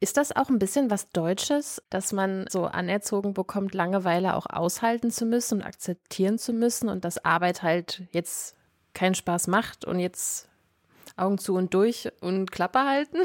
[0.00, 5.10] Ist das auch ein bisschen was Deutsches, dass man so anerzogen bekommt, Langeweile auch aushalten
[5.10, 8.56] zu müssen und akzeptieren zu müssen und dass Arbeit halt jetzt
[8.94, 10.48] keinen Spaß macht und jetzt
[11.18, 13.18] Augen zu und durch und Klappe halten?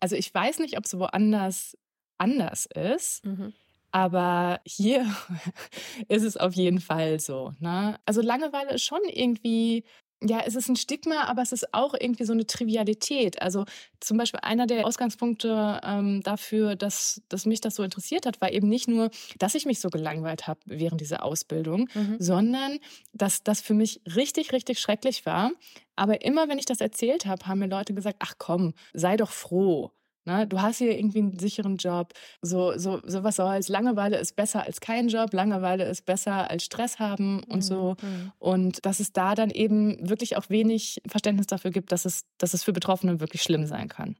[0.00, 1.76] Also ich weiß nicht, ob es woanders
[2.22, 3.24] anders ist.
[3.24, 3.52] Mhm.
[3.90, 5.04] Aber hier
[6.08, 7.52] ist es auf jeden Fall so.
[7.58, 7.98] Ne?
[8.06, 9.84] Also Langeweile ist schon irgendwie
[10.24, 13.42] ja, es ist ein Stigma, aber es ist auch irgendwie so eine Trivialität.
[13.42, 13.64] Also
[14.00, 18.52] zum Beispiel einer der Ausgangspunkte ähm, dafür, dass, dass mich das so interessiert hat, war
[18.52, 22.16] eben nicht nur, dass ich mich so gelangweilt habe während dieser Ausbildung, mhm.
[22.18, 22.78] sondern
[23.12, 25.52] dass das für mich richtig, richtig schrecklich war.
[25.96, 29.30] Aber immer, wenn ich das erzählt habe, haben mir Leute gesagt, ach komm, sei doch
[29.30, 29.90] froh.
[30.24, 30.46] Ne?
[30.46, 32.12] Du hast hier irgendwie einen sicheren Job.
[32.40, 33.68] So, so, so was soll's.
[33.68, 35.32] Langeweile ist besser als kein Job.
[35.32, 37.62] Langeweile ist besser als Stress haben und mhm.
[37.62, 37.96] so.
[38.00, 38.32] Mhm.
[38.38, 42.54] Und dass es da dann eben wirklich auch wenig Verständnis dafür gibt, dass es, dass
[42.54, 44.16] es für Betroffene wirklich schlimm sein kann.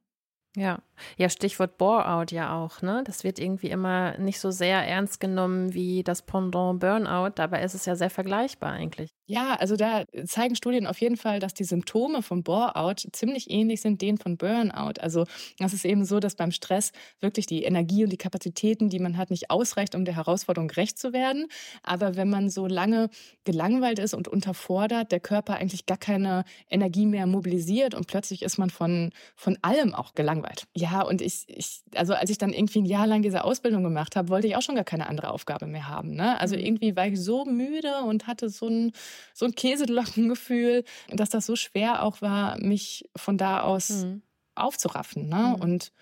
[0.54, 0.82] Ja,
[1.16, 3.02] ja, Stichwort Bore-out ja auch, ne?
[3.06, 7.74] Das wird irgendwie immer nicht so sehr ernst genommen wie das Pendant Burnout, dabei ist
[7.74, 9.10] es ja sehr vergleichbar eigentlich.
[9.32, 13.80] Ja, also da zeigen Studien auf jeden Fall, dass die Symptome vom Bore-out ziemlich ähnlich
[13.80, 15.00] sind denen von Burnout.
[15.00, 15.24] Also
[15.58, 19.16] das ist eben so, dass beim Stress wirklich die Energie und die Kapazitäten, die man
[19.16, 21.46] hat, nicht ausreicht, um der Herausforderung gerecht zu werden.
[21.82, 23.08] Aber wenn man so lange
[23.44, 28.58] gelangweilt ist und unterfordert, der Körper eigentlich gar keine Energie mehr mobilisiert und plötzlich ist
[28.58, 30.66] man von, von allem auch gelangweilt.
[30.76, 34.14] Ja, und ich, ich, also als ich dann irgendwie ein Jahr lang diese Ausbildung gemacht
[34.14, 36.10] habe, wollte ich auch schon gar keine andere Aufgabe mehr haben.
[36.10, 36.38] Ne?
[36.38, 36.64] Also mhm.
[36.66, 38.92] irgendwie war ich so müde und hatte so ein
[39.35, 44.22] so ein Käselockengefühl, dass das so schwer auch war, mich von da aus mhm.
[44.54, 45.28] aufzuraffen.
[45.28, 45.54] Ne?
[45.56, 45.62] Mhm.
[45.62, 45.92] Und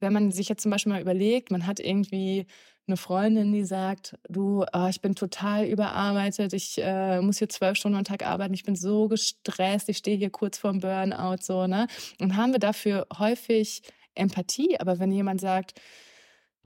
[0.00, 2.46] wenn man sich jetzt zum Beispiel mal überlegt, man hat irgendwie
[2.86, 7.78] eine Freundin, die sagt, du, oh, ich bin total überarbeitet, ich äh, muss hier zwölf
[7.78, 11.66] Stunden am Tag arbeiten, ich bin so gestresst, ich stehe hier kurz vorm Burnout, so,
[11.68, 11.86] ne?
[12.20, 13.82] Und haben wir dafür häufig
[14.14, 15.80] Empathie, aber wenn jemand sagt,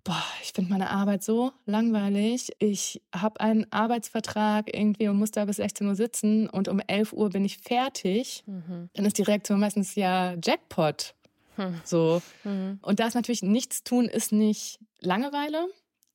[0.06, 2.52] boah, ich finde meine Arbeit so langweilig.
[2.60, 7.12] Ich habe einen Arbeitsvertrag irgendwie und muss da bis 16 Uhr sitzen und um 11
[7.12, 8.44] Uhr bin ich fertig.
[8.46, 8.88] Mhm.
[8.94, 11.14] Dann ist die Reaktion meistens ja Jackpot.
[11.56, 11.80] Mhm.
[11.84, 12.22] So.
[12.44, 12.78] Mhm.
[12.82, 15.66] Und das natürlich nichts tun ist nicht Langeweile,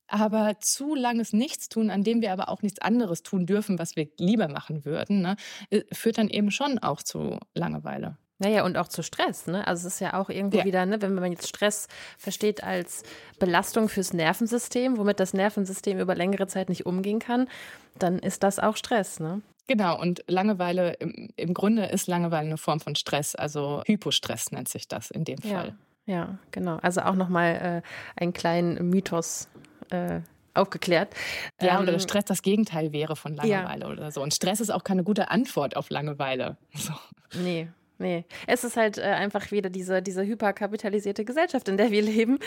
[0.08, 4.08] aber zu langes Nichtstun, an dem wir aber auch nichts anderes tun dürfen, was wir
[4.18, 5.36] lieber machen würden, ne,
[5.70, 8.18] äh, führt dann eben schon auch zu Langeweile.
[8.42, 9.68] Naja, und auch zu Stress, ne?
[9.68, 10.66] Also es ist ja auch irgendwo ja.
[10.66, 13.04] wieder, ne, wenn man jetzt Stress versteht als
[13.38, 17.48] Belastung fürs Nervensystem, womit das Nervensystem über längere Zeit nicht umgehen kann,
[18.00, 19.44] dann ist das auch Stress, ne?
[19.68, 24.70] Genau, und Langeweile, im, im Grunde ist Langeweile eine Form von Stress, also Hypostress nennt
[24.70, 25.76] sich das in dem Fall.
[26.08, 26.78] Ja, ja genau.
[26.82, 29.50] Also auch nochmal äh, einen kleinen Mythos
[29.92, 30.22] äh,
[30.56, 31.14] aufgeklärt.
[31.62, 33.92] Ja, ähm, oder Stress das Gegenteil wäre von Langeweile ja.
[33.92, 34.24] oder so.
[34.24, 36.58] Und Stress ist auch keine gute Antwort auf Langeweile.
[36.74, 36.94] So.
[37.40, 37.70] Nee,
[38.02, 42.40] Nee, es ist halt äh, einfach wieder diese, diese hyperkapitalisierte Gesellschaft, in der wir leben,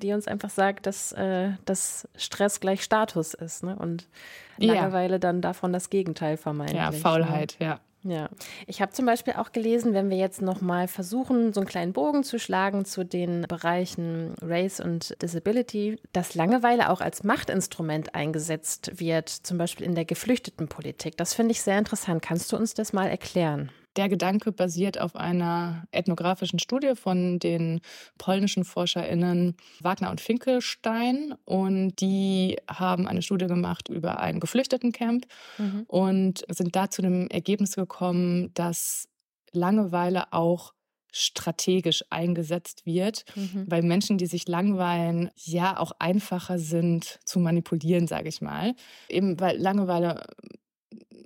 [0.00, 3.76] die uns einfach sagt, dass, äh, dass Stress gleich Status ist ne?
[3.76, 4.08] und
[4.56, 5.18] Langeweile ja.
[5.18, 6.78] dann davon das Gegenteil vermeintlich.
[6.78, 7.66] Ja, Faulheit, ne?
[7.66, 7.80] ja.
[8.04, 8.30] Ja,
[8.66, 12.24] ich habe zum Beispiel auch gelesen, wenn wir jetzt nochmal versuchen, so einen kleinen Bogen
[12.24, 19.28] zu schlagen zu den Bereichen Race und Disability, dass Langeweile auch als Machtinstrument eingesetzt wird,
[19.28, 21.16] zum Beispiel in der Geflüchtetenpolitik.
[21.16, 22.22] Das finde ich sehr interessant.
[22.22, 23.70] Kannst du uns das mal erklären?
[23.96, 27.80] Der Gedanke basiert auf einer ethnografischen Studie von den
[28.16, 31.34] polnischen ForscherInnen Wagner und Finkelstein.
[31.44, 35.26] Und die haben eine Studie gemacht über ein Geflüchtetencamp
[35.58, 35.84] mhm.
[35.88, 39.08] und sind da zu dem Ergebnis gekommen, dass
[39.52, 40.72] Langeweile auch
[41.14, 43.66] strategisch eingesetzt wird, mhm.
[43.68, 48.74] weil Menschen, die sich langweilen, ja auch einfacher sind zu manipulieren, sage ich mal.
[49.10, 50.24] Eben weil Langeweile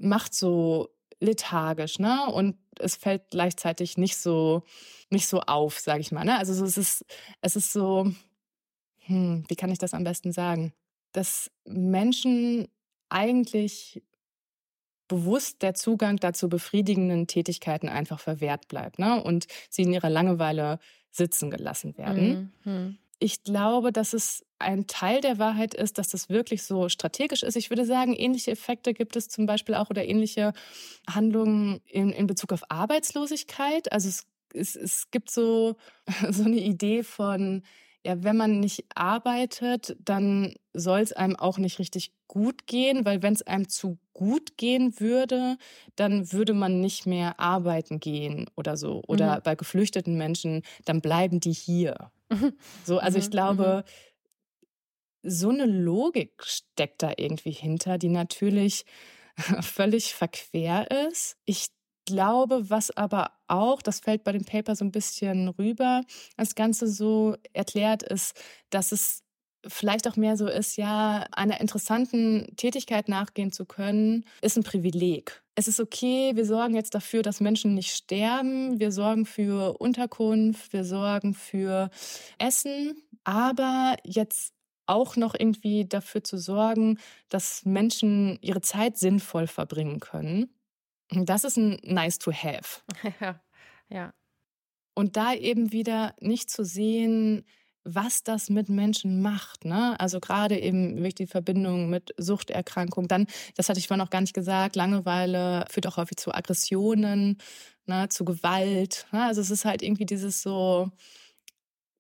[0.00, 0.88] macht so
[1.20, 2.26] lethargisch, ne?
[2.32, 4.62] Und es fällt gleichzeitig nicht so,
[5.10, 6.24] nicht so auf, sage ich mal.
[6.24, 6.36] Ne?
[6.38, 7.04] Also es ist,
[7.40, 8.12] es ist so,
[8.98, 10.72] hm, wie kann ich das am besten sagen?
[11.12, 12.68] Dass Menschen
[13.08, 14.02] eigentlich
[15.08, 19.22] bewusst der Zugang dazu befriedigenden Tätigkeiten einfach verwehrt bleibt, ne?
[19.22, 22.52] Und sie in ihrer Langeweile sitzen gelassen werden.
[22.64, 22.98] Mhm.
[23.18, 27.56] Ich glaube, dass es ein Teil der Wahrheit ist, dass das wirklich so strategisch ist.
[27.56, 30.52] Ich würde sagen, ähnliche Effekte gibt es zum Beispiel auch oder ähnliche
[31.08, 33.92] Handlungen in, in Bezug auf Arbeitslosigkeit.
[33.92, 35.76] Also es, es, es gibt so,
[36.30, 37.62] so eine Idee von,
[38.04, 43.22] ja, wenn man nicht arbeitet, dann soll es einem auch nicht richtig gut gehen, weil
[43.22, 45.58] wenn es einem zu gut gehen würde,
[45.96, 49.02] dann würde man nicht mehr arbeiten gehen oder so.
[49.06, 49.42] Oder mhm.
[49.42, 52.10] bei geflüchteten Menschen, dann bleiben die hier.
[52.84, 53.84] So, also ich mhm, glaube,
[55.22, 55.30] mhm.
[55.30, 58.84] so eine Logik steckt da irgendwie hinter, die natürlich
[59.60, 61.36] völlig verquer ist.
[61.44, 61.68] Ich
[62.06, 66.02] glaube, was aber auch, das fällt bei dem Paper so ein bisschen rüber,
[66.36, 69.22] das Ganze so erklärt ist, dass es
[69.68, 75.42] vielleicht auch mehr so ist, ja, einer interessanten Tätigkeit nachgehen zu können, ist ein Privileg.
[75.54, 80.72] Es ist okay, wir sorgen jetzt dafür, dass Menschen nicht sterben, wir sorgen für Unterkunft,
[80.72, 81.90] wir sorgen für
[82.38, 84.52] Essen, aber jetzt
[84.86, 86.98] auch noch irgendwie dafür zu sorgen,
[87.28, 90.54] dass Menschen ihre Zeit sinnvoll verbringen können.
[91.10, 92.82] Das ist ein nice to have.
[93.20, 93.40] Ja,
[93.88, 94.12] ja.
[94.94, 97.44] Und da eben wieder nicht zu sehen,
[97.86, 99.64] was das mit Menschen macht.
[99.64, 99.98] Ne?
[100.00, 103.06] Also gerade eben wirklich die Verbindung mit Suchterkrankung.
[103.06, 107.38] Dann, das hatte ich vorhin noch gar nicht gesagt, Langeweile führt auch häufig zu Aggressionen,
[107.86, 109.06] ne, zu Gewalt.
[109.12, 109.24] Ne?
[109.24, 110.90] Also es ist halt irgendwie dieses so,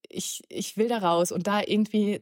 [0.08, 2.20] ich, ich will da raus und da irgendwie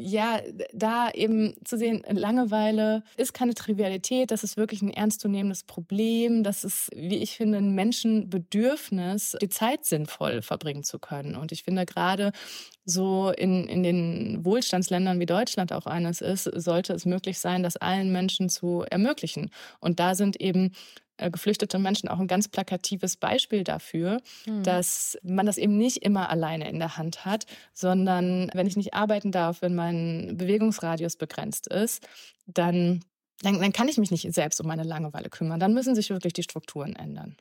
[0.00, 0.40] ja,
[0.72, 6.64] da eben zu sehen, Langeweile ist keine Trivialität, das ist wirklich ein ernstzunehmendes Problem, das
[6.64, 11.36] ist, wie ich finde, ein Menschenbedürfnis, die Zeit sinnvoll verbringen zu können.
[11.36, 12.32] Und ich finde gerade
[12.84, 17.76] so in, in den Wohlstandsländern wie Deutschland auch eines ist, sollte es möglich sein, das
[17.76, 19.50] allen Menschen zu ermöglichen.
[19.80, 20.72] Und da sind eben
[21.28, 24.62] geflüchtete Menschen auch ein ganz plakatives Beispiel dafür, mhm.
[24.62, 28.94] dass man das eben nicht immer alleine in der Hand hat, sondern wenn ich nicht
[28.94, 32.06] arbeiten darf, wenn mein Bewegungsradius begrenzt ist,
[32.46, 33.00] dann,
[33.42, 35.60] dann, dann kann ich mich nicht selbst um meine Langeweile kümmern.
[35.60, 37.36] Dann müssen sich wirklich die Strukturen ändern.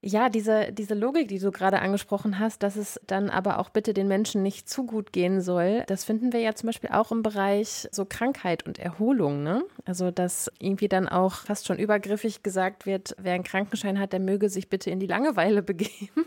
[0.00, 3.92] Ja, diese, diese Logik, die du gerade angesprochen hast, dass es dann aber auch bitte
[3.92, 7.24] den Menschen nicht zu gut gehen soll, das finden wir ja zum Beispiel auch im
[7.24, 9.42] Bereich so Krankheit und Erholung.
[9.42, 9.64] Ne?
[9.84, 14.20] Also, dass irgendwie dann auch fast schon übergriffig gesagt wird, wer einen Krankenschein hat, der
[14.20, 16.26] möge sich bitte in die Langeweile begeben.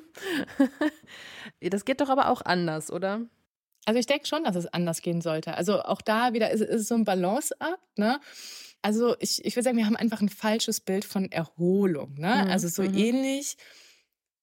[1.62, 3.22] das geht doch aber auch anders, oder?
[3.86, 5.56] Also ich denke schon, dass es anders gehen sollte.
[5.56, 8.20] Also auch da wieder ist, ist so ein Balanceakt, ne?
[8.82, 12.16] Also ich, ich würde sagen, wir haben einfach ein falsches Bild von Erholung.
[12.16, 12.44] Ne?
[12.46, 12.52] Mhm.
[12.52, 12.98] Also so mhm.
[12.98, 13.58] ähnlich.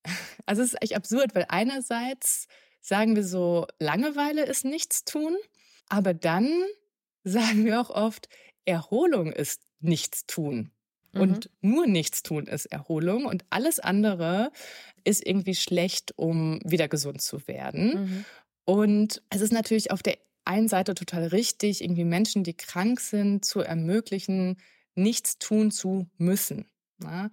[0.46, 2.46] Also es ist echt absurd, weil einerseits
[2.80, 5.36] sagen wir so, Langeweile ist nichts tun,
[5.88, 6.50] aber dann
[7.24, 8.28] sagen wir auch oft,
[8.64, 10.70] Erholung ist nichts tun.
[11.12, 11.20] Mhm.
[11.20, 14.50] Und nur nichts tun ist Erholung und alles andere
[15.04, 17.94] ist irgendwie schlecht, um wieder gesund zu werden.
[17.94, 18.24] Mhm.
[18.64, 23.44] Und es ist natürlich auf der einen Seite total richtig, irgendwie Menschen, die krank sind,
[23.44, 24.56] zu ermöglichen,
[24.94, 26.66] nichts tun zu müssen.
[27.02, 27.30] Ja?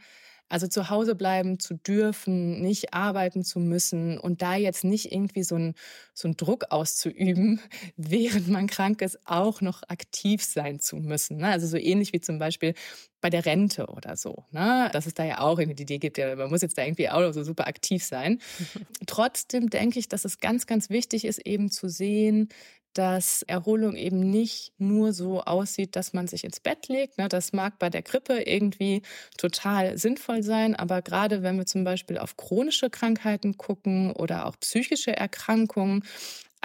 [0.48, 5.44] Also zu Hause bleiben zu dürfen, nicht arbeiten zu müssen und da jetzt nicht irgendwie
[5.44, 5.74] so ein,
[6.14, 7.60] so Druck auszuüben,
[7.98, 11.38] während man krank ist, auch noch aktiv sein zu müssen.
[11.38, 11.48] Ne?
[11.48, 12.76] Also so ähnlich wie zum Beispiel
[13.22, 14.46] bei der Rente oder so.
[14.52, 14.90] Ne?
[14.94, 17.10] Dass es da ja auch irgendwie die Idee gibt, ja, man muss jetzt da irgendwie
[17.10, 18.40] auch so super aktiv sein.
[19.08, 22.50] Trotzdem denke ich, dass es ganz, ganz wichtig ist, eben zu sehen,
[22.96, 27.18] dass Erholung eben nicht nur so aussieht, dass man sich ins Bett legt.
[27.18, 27.28] Ne?
[27.28, 29.02] Das mag bei der Grippe irgendwie
[29.38, 34.58] total sinnvoll sein, aber gerade wenn wir zum Beispiel auf chronische Krankheiten gucken oder auch
[34.60, 36.04] psychische Erkrankungen,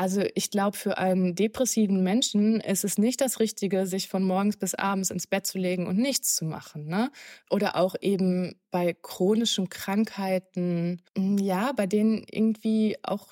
[0.00, 4.56] also ich glaube, für einen depressiven Menschen ist es nicht das Richtige, sich von morgens
[4.56, 6.86] bis abends ins Bett zu legen und nichts zu machen.
[6.86, 7.10] Ne?
[7.50, 13.30] Oder auch eben bei chronischen Krankheiten, ja, bei denen irgendwie auch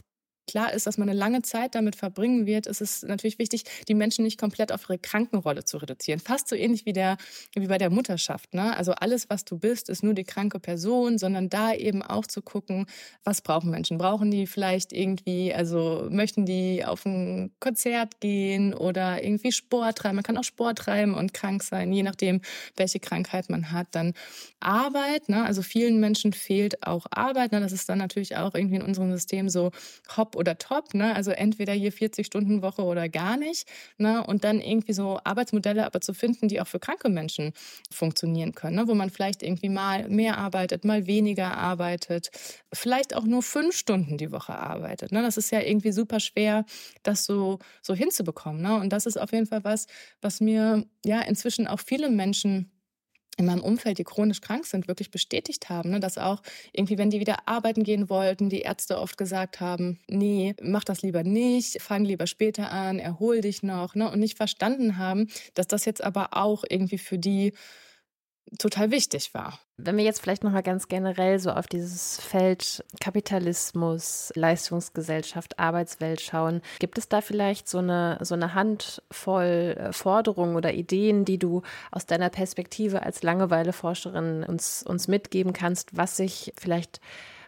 [0.48, 3.94] klar ist, dass man eine lange Zeit damit verbringen wird, ist es natürlich wichtig, die
[3.94, 6.18] Menschen nicht komplett auf ihre Krankenrolle zu reduzieren.
[6.18, 7.18] Fast so ähnlich wie, der,
[7.54, 8.54] wie bei der Mutterschaft.
[8.54, 8.76] Ne?
[8.76, 12.42] Also alles, was du bist, ist nur die kranke Person, sondern da eben auch zu
[12.42, 12.86] gucken,
[13.24, 13.98] was brauchen Menschen?
[13.98, 20.16] Brauchen die vielleicht irgendwie, also möchten die auf ein Konzert gehen oder irgendwie Sport treiben?
[20.16, 22.40] Man kann auch Sport treiben und krank sein, je nachdem,
[22.76, 23.88] welche Krankheit man hat.
[23.92, 24.14] Dann
[24.60, 25.44] Arbeit, ne?
[25.44, 27.52] also vielen Menschen fehlt auch Arbeit.
[27.52, 27.60] Ne?
[27.60, 29.70] Das ist dann natürlich auch irgendwie in unserem System so
[30.16, 31.14] hopp oder top, ne?
[31.14, 33.68] Also entweder hier 40 Stunden Woche oder gar nicht,
[33.98, 34.24] ne?
[34.26, 37.52] Und dann irgendwie so Arbeitsmodelle aber zu finden, die auch für kranke Menschen
[37.90, 38.88] funktionieren können, ne?
[38.88, 42.30] wo man vielleicht irgendwie mal mehr arbeitet, mal weniger arbeitet,
[42.72, 45.12] vielleicht auch nur fünf Stunden die Woche arbeitet.
[45.12, 45.22] Ne?
[45.22, 46.64] Das ist ja irgendwie super schwer,
[47.02, 48.62] das so so hinzubekommen.
[48.62, 48.76] Ne?
[48.76, 49.86] Und das ist auf jeden Fall was,
[50.20, 52.70] was mir ja inzwischen auch viele Menschen
[53.38, 56.00] in meinem Umfeld, die chronisch krank sind, wirklich bestätigt haben, ne?
[56.00, 60.54] dass auch irgendwie, wenn die wieder arbeiten gehen wollten, die Ärzte oft gesagt haben, nee,
[60.60, 64.10] mach das lieber nicht, fang lieber später an, erhol dich noch, ne?
[64.10, 67.52] und nicht verstanden haben, dass das jetzt aber auch irgendwie für die
[68.58, 69.60] total wichtig war.
[69.80, 76.62] Wenn wir jetzt vielleicht nochmal ganz generell so auf dieses Feld Kapitalismus, Leistungsgesellschaft, Arbeitswelt schauen,
[76.80, 81.62] gibt es da vielleicht so eine, so eine Handvoll äh, Forderungen oder Ideen, die du
[81.92, 87.00] aus deiner Perspektive als Langeweileforscherin uns, uns mitgeben kannst, was sich vielleicht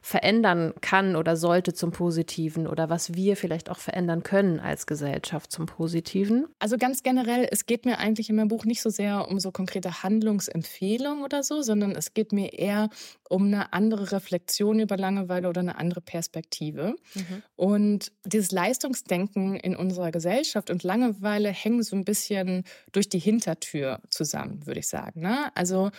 [0.03, 5.53] verändern kann oder sollte zum Positiven oder was wir vielleicht auch verändern können als Gesellschaft
[5.53, 6.46] zum Positiven?
[6.59, 9.53] Also ganz generell, es geht mir eigentlich in meinem Buch nicht so sehr um so
[9.53, 12.88] konkrete Handlungsempfehlungen oder so, sondern es geht mir eher
[13.28, 16.96] um eine andere Reflexion über Langeweile oder eine andere Perspektive.
[17.14, 17.42] Mhm.
[17.57, 24.01] Und dieses Leistungsdenken in unserer Gesellschaft und Langeweile hängen so ein bisschen durch die Hintertür
[24.11, 25.20] zusammen, würde ich sagen.
[25.20, 25.55] Ne?
[25.55, 25.90] Also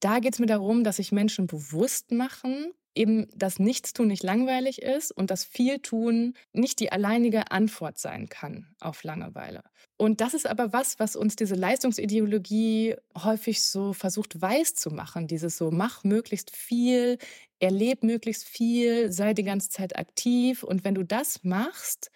[0.00, 4.82] da geht es mir darum, dass sich Menschen bewusst machen, eben das Nichtstun nicht langweilig
[4.82, 9.62] ist und das Vieltun nicht die alleinige Antwort sein kann auf Langeweile.
[9.96, 15.28] Und das ist aber was, was uns diese Leistungsideologie häufig so versucht weiß zu machen.
[15.28, 17.18] Dieses so, mach möglichst viel,
[17.60, 20.62] erleb möglichst viel, sei die ganze Zeit aktiv.
[20.62, 22.10] Und wenn du das machst,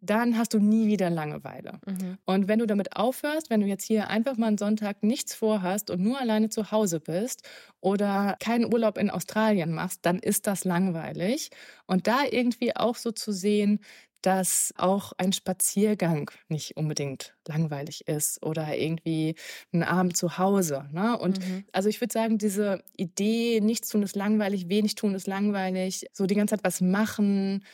[0.00, 1.80] dann hast du nie wieder Langeweile.
[1.86, 2.18] Mhm.
[2.24, 5.90] Und wenn du damit aufhörst, wenn du jetzt hier einfach mal einen Sonntag nichts vorhast
[5.90, 7.42] und nur alleine zu Hause bist
[7.80, 11.50] oder keinen Urlaub in Australien machst, dann ist das langweilig.
[11.86, 13.80] Und da irgendwie auch so zu sehen,
[14.22, 19.36] dass auch ein Spaziergang nicht unbedingt langweilig ist oder irgendwie
[19.72, 20.88] ein Abend zu Hause.
[20.92, 21.16] Ne?
[21.16, 21.64] Und mhm.
[21.72, 26.26] also ich würde sagen, diese Idee, nichts tun ist langweilig, wenig tun ist langweilig, so
[26.26, 27.64] die ganze Zeit was machen,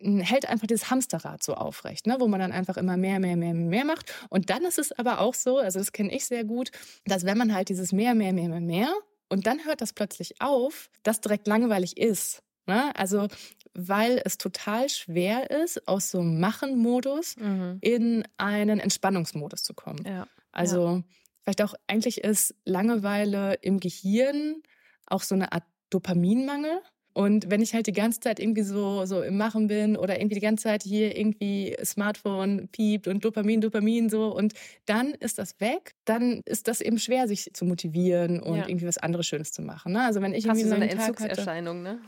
[0.00, 2.16] hält einfach dieses Hamsterrad so aufrecht, ne?
[2.18, 4.12] wo man dann einfach immer mehr, mehr, mehr, mehr macht.
[4.28, 6.70] Und dann ist es aber auch so, also das kenne ich sehr gut,
[7.06, 8.94] dass wenn man halt dieses mehr, mehr, mehr, mehr, mehr
[9.28, 12.42] und dann hört das plötzlich auf, das direkt langweilig ist.
[12.66, 12.94] Ne?
[12.96, 13.28] Also
[13.74, 17.78] weil es total schwer ist, aus so einem Machen-Modus mhm.
[17.80, 20.04] in einen Entspannungsmodus zu kommen.
[20.06, 20.28] Ja.
[20.52, 21.02] Also ja.
[21.42, 24.62] vielleicht auch eigentlich ist Langeweile im Gehirn
[25.06, 26.80] auch so eine Art Dopaminmangel.
[27.14, 30.34] Und wenn ich halt die ganze Zeit irgendwie so, so im Machen bin oder irgendwie
[30.34, 34.52] die ganze Zeit hier irgendwie Smartphone piept und Dopamin, Dopamin so und
[34.84, 38.68] dann ist das weg, dann ist das eben schwer, sich zu motivieren und ja.
[38.68, 39.92] irgendwie was anderes Schönes zu machen.
[39.92, 40.02] Ne?
[40.02, 41.98] Also wenn ich Hast irgendwie so eine Entzugserscheinung, ne?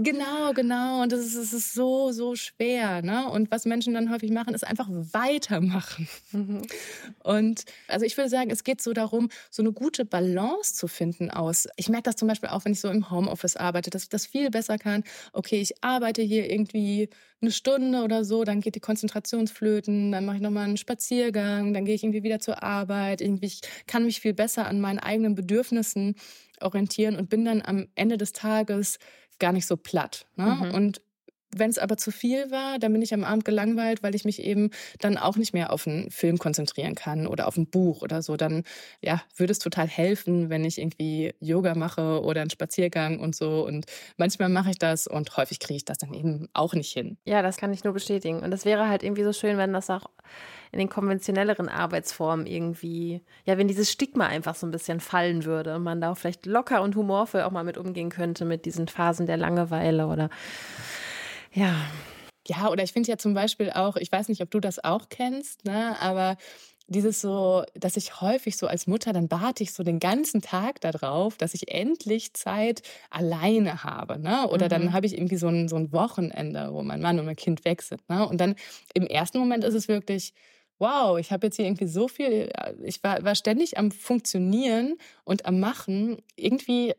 [0.00, 1.02] Genau, genau.
[1.02, 3.02] Und das ist, das ist so, so schwer.
[3.02, 3.28] Ne?
[3.28, 6.08] Und was Menschen dann häufig machen, ist einfach weitermachen.
[6.30, 6.62] Mhm.
[7.24, 11.32] Und also ich würde sagen, es geht so darum, so eine gute Balance zu finden
[11.32, 11.66] aus.
[11.76, 14.24] Ich merke das zum Beispiel auch, wenn ich so im Homeoffice arbeite, dass ich das
[14.24, 15.02] viel besser kann.
[15.32, 17.08] Okay, ich arbeite hier irgendwie
[17.40, 21.84] eine Stunde oder so, dann geht die Konzentrationsflöten, dann mache ich nochmal einen Spaziergang, dann
[21.84, 23.20] gehe ich irgendwie wieder zur Arbeit.
[23.20, 26.14] Irgendwie, ich kann mich viel besser an meinen eigenen Bedürfnissen
[26.60, 28.98] orientieren und bin dann am Ende des Tages
[29.38, 30.26] gar nicht so platt.
[30.36, 30.46] Ne?
[30.46, 30.74] Mhm.
[30.74, 31.00] Und
[31.54, 34.42] wenn es aber zu viel war, dann bin ich am Abend gelangweilt, weil ich mich
[34.42, 38.22] eben dann auch nicht mehr auf einen Film konzentrieren kann oder auf ein Buch oder
[38.22, 38.36] so.
[38.36, 38.64] Dann
[39.00, 43.66] ja, würde es total helfen, wenn ich irgendwie Yoga mache oder einen Spaziergang und so.
[43.66, 43.86] Und
[44.16, 47.16] manchmal mache ich das und häufig kriege ich das dann eben auch nicht hin.
[47.24, 48.40] Ja, das kann ich nur bestätigen.
[48.40, 50.06] Und es wäre halt irgendwie so schön, wenn das auch
[50.70, 55.76] in den konventionelleren Arbeitsformen irgendwie, ja, wenn dieses Stigma einfach so ein bisschen fallen würde
[55.76, 58.86] und man da auch vielleicht locker und humorvoll auch mal mit umgehen könnte mit diesen
[58.86, 60.28] Phasen der Langeweile oder
[61.52, 61.74] ja.
[62.46, 65.10] Ja, oder ich finde ja zum Beispiel auch, ich weiß nicht, ob du das auch
[65.10, 66.36] kennst, ne, aber
[66.88, 70.80] dieses so, dass ich häufig so als Mutter, dann warte ich so den ganzen Tag
[70.80, 74.18] darauf, dass ich endlich Zeit alleine habe.
[74.18, 74.48] Ne?
[74.48, 74.70] Oder mhm.
[74.70, 77.66] dann habe ich irgendwie so ein, so ein Wochenende, wo mein Mann und mein Kind
[77.66, 78.08] weg sind.
[78.08, 78.26] Ne?
[78.26, 78.54] Und dann
[78.94, 80.32] im ersten Moment ist es wirklich,
[80.78, 82.50] wow, ich habe jetzt hier irgendwie so viel,
[82.82, 86.22] ich war, war ständig am Funktionieren und am Machen.
[86.36, 86.94] Irgendwie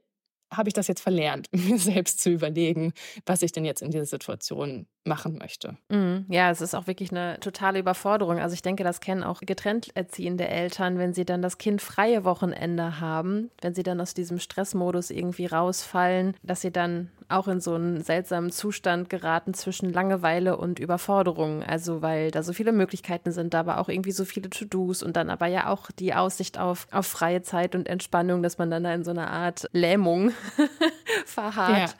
[0.51, 2.93] habe ich das jetzt verlernt, mir selbst zu überlegen,
[3.25, 5.77] was ich denn jetzt in dieser Situation machen möchte.
[5.89, 6.25] Mhm.
[6.29, 8.39] Ja, es ist auch wirklich eine totale Überforderung.
[8.39, 12.23] Also ich denke, das kennen auch getrennt erziehende Eltern, wenn sie dann das Kind freie
[12.23, 17.61] Wochenende haben, wenn sie dann aus diesem Stressmodus irgendwie rausfallen, dass sie dann auch in
[17.61, 21.63] so einen seltsamen Zustand geraten zwischen Langeweile und Überforderung.
[21.63, 25.29] Also weil da so viele Möglichkeiten sind, aber auch irgendwie so viele To-Dos und dann
[25.29, 28.93] aber ja auch die Aussicht auf, auf freie Zeit und Entspannung, dass man dann da
[28.93, 30.31] in so einer Art Lähmung
[31.25, 31.95] verharrt ja.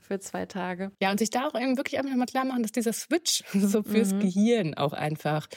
[0.00, 0.92] für zwei Tage.
[1.00, 3.82] Ja, und sich da auch eben wirklich einfach mal klar machen, dass dieser Switch so
[3.82, 4.20] fürs mhm.
[4.20, 5.48] Gehirn auch einfach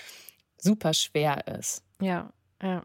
[0.58, 1.84] super schwer ist.
[2.02, 2.32] Ja,
[2.62, 2.84] ja.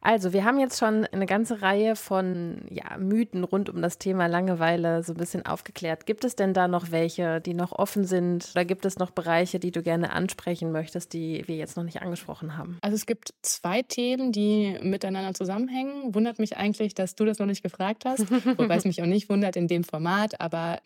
[0.00, 4.26] Also, wir haben jetzt schon eine ganze Reihe von ja, Mythen rund um das Thema
[4.26, 6.06] Langeweile so ein bisschen aufgeklärt.
[6.06, 8.48] Gibt es denn da noch welche, die noch offen sind?
[8.54, 12.00] Oder gibt es noch Bereiche, die du gerne ansprechen möchtest, die wir jetzt noch nicht
[12.00, 12.78] angesprochen haben?
[12.80, 16.14] Also, es gibt zwei Themen, die miteinander zusammenhängen.
[16.14, 19.28] Wundert mich eigentlich, dass du das noch nicht gefragt hast, wobei es mich auch nicht
[19.28, 20.40] wundert in dem Format.
[20.40, 20.78] Aber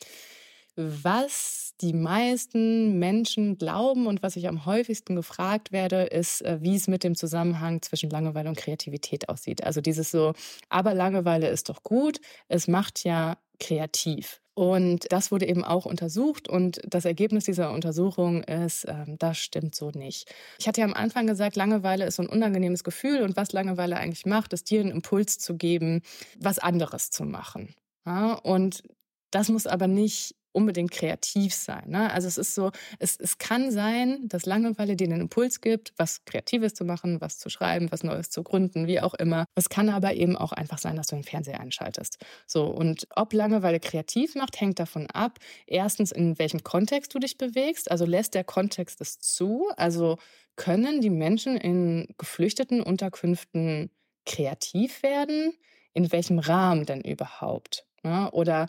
[0.76, 6.76] was die meisten Menschen glauben und was ich am häufigsten gefragt werde, ist, äh, wie
[6.76, 9.64] es mit dem Zusammenhang zwischen Langeweile und Kreativität aussieht.
[9.64, 10.32] Also dieses so,
[10.68, 14.40] aber Langeweile ist doch gut, es macht ja kreativ.
[14.54, 19.74] Und das wurde eben auch untersucht und das Ergebnis dieser Untersuchung ist, äh, das stimmt
[19.74, 20.30] so nicht.
[20.58, 23.96] Ich hatte ja am Anfang gesagt, Langeweile ist so ein unangenehmes Gefühl und was Langeweile
[23.96, 26.02] eigentlich macht, ist dir einen Impuls zu geben,
[26.38, 27.74] was anderes zu machen.
[28.04, 28.82] Ja, und
[29.30, 31.84] das muss aber nicht unbedingt kreativ sein.
[31.88, 32.12] Ne?
[32.12, 36.24] Also es ist so, es, es kann sein, dass Langeweile dir einen Impuls gibt, was
[36.24, 39.46] Kreatives zu machen, was zu schreiben, was Neues zu gründen, wie auch immer.
[39.54, 42.18] Es kann aber eben auch einfach sein, dass du den Fernseher einschaltest.
[42.46, 47.38] So, und ob Langeweile kreativ macht, hängt davon ab, erstens, in welchem Kontext du dich
[47.38, 47.90] bewegst.
[47.90, 49.68] Also lässt der Kontext es zu?
[49.76, 50.18] Also
[50.56, 53.90] können die Menschen in geflüchteten Unterkünften
[54.26, 55.54] kreativ werden?
[55.94, 57.86] In welchem Rahmen denn überhaupt?
[58.04, 58.30] Ne?
[58.32, 58.68] oder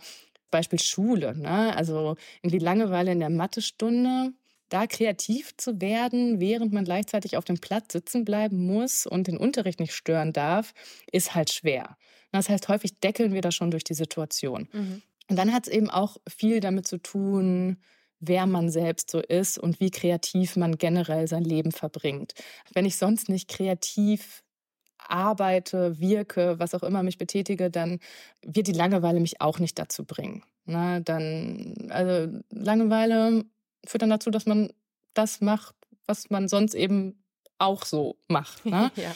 [0.54, 1.36] Beispiel Schule.
[1.38, 1.76] Ne?
[1.76, 4.34] Also irgendwie Langeweile in der Mathestunde,
[4.70, 9.38] da kreativ zu werden, während man gleichzeitig auf dem Platz sitzen bleiben muss und den
[9.38, 10.74] Unterricht nicht stören darf,
[11.12, 11.98] ist halt schwer.
[12.32, 14.68] Das heißt, häufig deckeln wir das schon durch die Situation.
[14.72, 15.02] Mhm.
[15.30, 17.78] Und dann hat es eben auch viel damit zu tun,
[18.20, 22.34] wer man selbst so ist und wie kreativ man generell sein Leben verbringt.
[22.74, 24.44] Wenn ich sonst nicht kreativ
[25.10, 28.00] arbeite, wirke, was auch immer mich betätige, dann
[28.46, 30.44] wird die Langeweile mich auch nicht dazu bringen.
[30.66, 33.44] Na, dann, also Langeweile
[33.86, 34.72] führt dann dazu, dass man
[35.14, 35.76] das macht,
[36.06, 37.24] was man sonst eben
[37.58, 38.66] auch so macht.
[38.66, 38.92] Ne?
[38.96, 39.16] ja.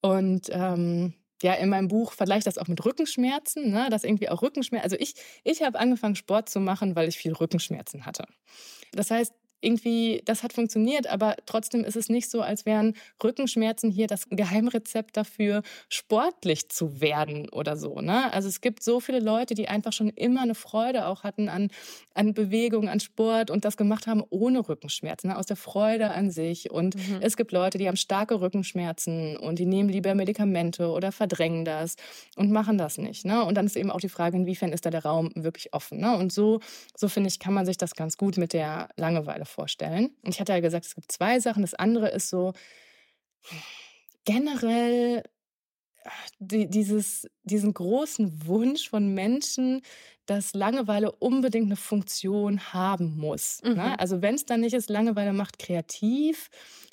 [0.00, 3.88] Und ähm, ja, in meinem Buch vergleiche ich das auch mit Rückenschmerzen, ne?
[3.90, 7.32] dass irgendwie auch Rückenschmerzen, also ich, ich habe angefangen Sport zu machen, weil ich viel
[7.32, 8.24] Rückenschmerzen hatte.
[8.92, 9.32] Das heißt,
[9.64, 14.28] irgendwie, das hat funktioniert, aber trotzdem ist es nicht so, als wären Rückenschmerzen hier das
[14.28, 18.00] Geheimrezept dafür, sportlich zu werden oder so.
[18.00, 18.32] Ne?
[18.32, 21.70] Also es gibt so viele Leute, die einfach schon immer eine Freude auch hatten an,
[22.14, 25.38] an Bewegung, an Sport und das gemacht haben ohne Rückenschmerzen, ne?
[25.38, 26.70] aus der Freude an sich.
[26.70, 27.18] Und mhm.
[27.20, 31.96] es gibt Leute, die haben starke Rückenschmerzen und die nehmen lieber Medikamente oder verdrängen das
[32.36, 33.24] und machen das nicht.
[33.24, 33.44] Ne?
[33.44, 36.00] Und dann ist eben auch die Frage, inwiefern ist da der Raum wirklich offen.
[36.00, 36.16] Ne?
[36.16, 36.60] Und so,
[36.96, 40.10] so finde ich, kann man sich das ganz gut mit der Langeweile vorstellen.
[40.22, 41.62] Und ich hatte ja gesagt, es gibt zwei Sachen.
[41.62, 42.52] Das andere ist so
[44.24, 45.22] generell
[46.38, 49.82] die, dieses, diesen großen Wunsch von Menschen,
[50.26, 53.62] dass Langeweile unbedingt eine Funktion haben muss.
[53.62, 53.70] Ne?
[53.70, 53.76] Mhm.
[53.76, 53.98] Ne?
[53.98, 56.50] Also wenn es dann nicht ist, Langeweile macht kreativ,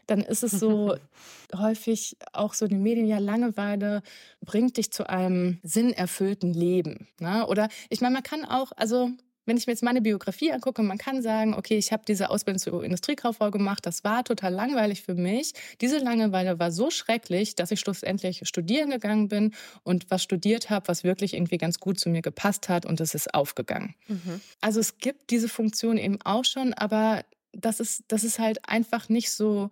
[0.07, 0.95] dann ist es so
[1.55, 4.01] häufig auch so in den Medien, ja, Langeweile
[4.41, 7.07] bringt dich zu einem sinnerfüllten Leben.
[7.19, 7.47] Ne?
[7.47, 9.09] Oder ich meine, man kann auch, also
[9.45, 12.59] wenn ich mir jetzt meine Biografie angucke, man kann sagen, okay, ich habe diese Ausbildung
[12.59, 15.53] zur Industriekauffrau gemacht, das war total langweilig für mich.
[15.81, 20.87] Diese Langeweile war so schrecklich, dass ich schlussendlich studieren gegangen bin und was studiert habe,
[20.87, 23.95] was wirklich irgendwie ganz gut zu mir gepasst hat und es ist aufgegangen.
[24.07, 24.41] Mhm.
[24.61, 29.09] Also es gibt diese Funktion eben auch schon, aber das ist, das ist halt einfach
[29.09, 29.69] nicht so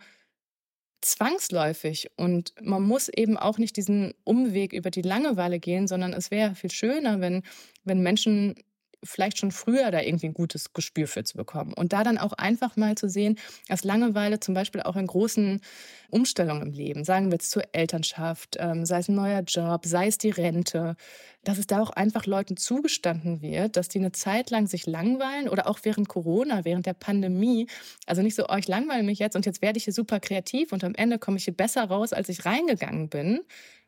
[1.01, 6.29] zwangsläufig und man muss eben auch nicht diesen Umweg über die Langeweile gehen, sondern es
[6.29, 7.43] wäre viel schöner, wenn,
[7.83, 8.55] wenn Menschen
[9.03, 11.73] vielleicht schon früher da irgendwie ein gutes Gespür für zu bekommen.
[11.73, 13.37] Und da dann auch einfach mal zu sehen,
[13.67, 15.61] dass Langeweile zum Beispiel auch in großen
[16.09, 20.07] Umstellungen im Leben, sagen wir jetzt zur Elternschaft, ähm, sei es ein neuer Job, sei
[20.07, 20.95] es die Rente,
[21.43, 25.47] dass es da auch einfach Leuten zugestanden wird, dass die eine Zeit lang sich langweilen
[25.47, 27.67] oder auch während Corona, während der Pandemie.
[28.05, 30.73] Also nicht so, oh, ich langweile mich jetzt und jetzt werde ich hier super kreativ
[30.73, 33.41] und am Ende komme ich hier besser raus, als ich reingegangen bin,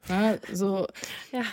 [0.10, 0.88] ja, so.
[1.32, 1.43] Ja,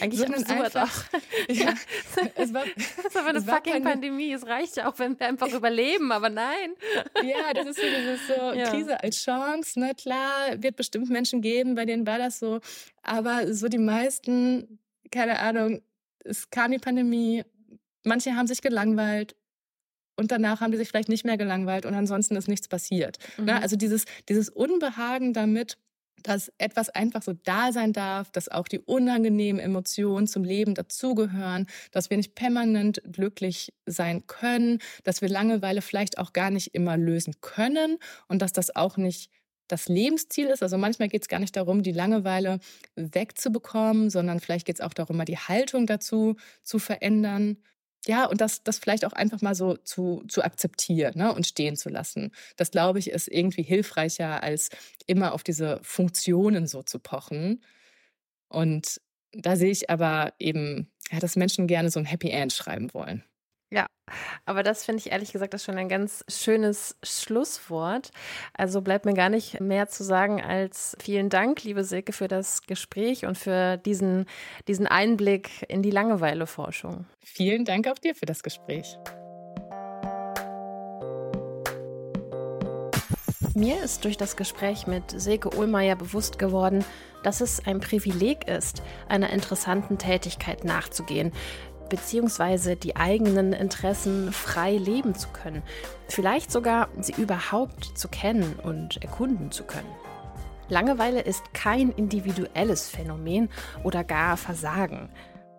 [0.00, 1.20] eigentlich so einfach, doch.
[1.48, 1.72] Ja,
[2.36, 4.32] es war, das ist aber eine fucking keine, Pandemie.
[4.32, 6.74] Es reicht ja auch, wenn wir einfach überleben, aber nein.
[7.22, 8.70] Ja, das ist so dieses so ja.
[8.70, 9.80] Krise als Chance.
[9.80, 9.92] Ne?
[9.94, 12.60] Klar, wird bestimmt Menschen geben, bei denen war das so.
[13.02, 14.78] Aber so die meisten,
[15.10, 15.82] keine Ahnung,
[16.24, 17.44] es kam die Pandemie.
[18.04, 19.34] Manche haben sich gelangweilt,
[20.16, 23.16] und danach haben die sich vielleicht nicht mehr gelangweilt und ansonsten ist nichts passiert.
[23.38, 23.54] Ne?
[23.54, 23.62] Mhm.
[23.62, 25.78] Also dieses, dieses Unbehagen damit,
[26.22, 31.66] dass etwas einfach so da sein darf, dass auch die unangenehmen Emotionen zum Leben dazugehören,
[31.92, 36.96] dass wir nicht permanent glücklich sein können, dass wir Langeweile vielleicht auch gar nicht immer
[36.96, 37.98] lösen können
[38.28, 39.30] und dass das auch nicht
[39.68, 40.62] das Lebensziel ist.
[40.62, 42.58] Also manchmal geht es gar nicht darum, die Langeweile
[42.96, 47.58] wegzubekommen, sondern vielleicht geht es auch darum, mal die Haltung dazu zu verändern
[48.06, 51.76] ja, und das, das vielleicht auch einfach mal so zu, zu akzeptieren ne, und stehen
[51.76, 52.32] zu lassen.
[52.56, 54.70] Das, glaube ich, ist irgendwie hilfreicher, als
[55.06, 57.62] immer auf diese Funktionen so zu pochen.
[58.48, 59.00] Und
[59.32, 63.22] da sehe ich aber eben, ja, dass Menschen gerne so ein Happy End schreiben wollen.
[63.72, 63.86] Ja,
[64.46, 68.10] aber das finde ich ehrlich gesagt das schon ein ganz schönes Schlusswort.
[68.52, 72.62] Also bleibt mir gar nicht mehr zu sagen als vielen Dank, liebe Silke, für das
[72.62, 74.26] Gespräch und für diesen,
[74.66, 77.06] diesen Einblick in die Langeweileforschung.
[77.22, 78.98] Vielen Dank auch dir für das Gespräch.
[83.54, 86.84] Mir ist durch das Gespräch mit Silke Ohlmeier bewusst geworden,
[87.22, 91.32] dass es ein Privileg ist, einer interessanten Tätigkeit nachzugehen,
[91.90, 95.62] beziehungsweise die eigenen Interessen frei leben zu können,
[96.08, 99.90] vielleicht sogar sie überhaupt zu kennen und erkunden zu können.
[100.70, 103.50] Langeweile ist kein individuelles Phänomen
[103.84, 105.10] oder gar Versagen.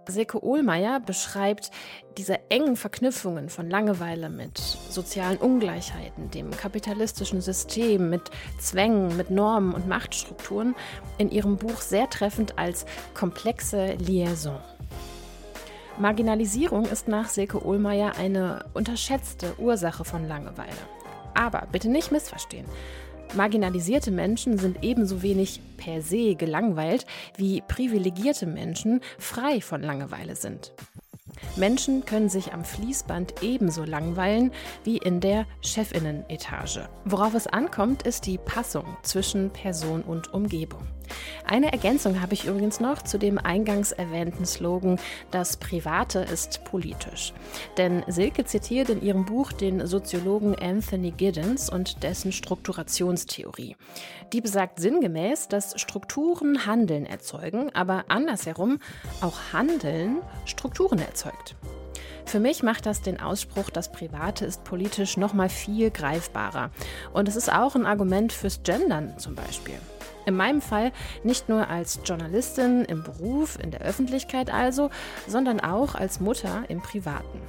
[0.07, 1.69] Silke Ohlmeier beschreibt
[2.17, 9.73] diese engen Verknüpfungen von Langeweile mit sozialen Ungleichheiten, dem kapitalistischen System, mit Zwängen, mit Normen
[9.73, 10.75] und Machtstrukturen
[11.17, 14.59] in ihrem Buch sehr treffend als komplexe Liaison.
[16.01, 20.71] Marginalisierung ist nach Silke Ohlmeier eine unterschätzte Ursache von Langeweile.
[21.35, 22.65] Aber bitte nicht missverstehen.
[23.35, 27.05] Marginalisierte Menschen sind ebenso wenig per se gelangweilt,
[27.37, 30.73] wie privilegierte Menschen frei von Langeweile sind.
[31.55, 34.51] Menschen können sich am Fließband ebenso langweilen
[34.83, 36.89] wie in der Chefinnenetage.
[37.05, 40.81] Worauf es ankommt, ist die Passung zwischen Person und Umgebung.
[41.45, 44.99] Eine Ergänzung habe ich übrigens noch zu dem eingangs erwähnten Slogan,
[45.31, 47.33] das Private ist politisch.
[47.77, 53.75] Denn Silke zitiert in ihrem Buch den Soziologen Anthony Giddens und dessen Strukturationstheorie.
[54.33, 58.79] Die besagt sinngemäß, dass Strukturen Handeln erzeugen, aber andersherum
[59.21, 61.55] auch Handeln Strukturen erzeugt.
[62.25, 66.71] Für mich macht das den Ausspruch, das Private ist politisch noch mal viel greifbarer.
[67.13, 69.75] Und es ist auch ein Argument fürs Gendern zum Beispiel.
[70.25, 70.91] In meinem Fall
[71.23, 74.89] nicht nur als Journalistin im Beruf, in der Öffentlichkeit also,
[75.27, 77.41] sondern auch als Mutter im Privaten.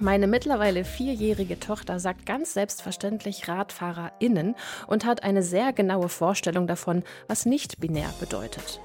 [0.00, 4.56] Meine mittlerweile vierjährige Tochter sagt ganz selbstverständlich RadfahrerInnen
[4.86, 8.80] und hat eine sehr genaue Vorstellung davon, was nicht binär bedeutet.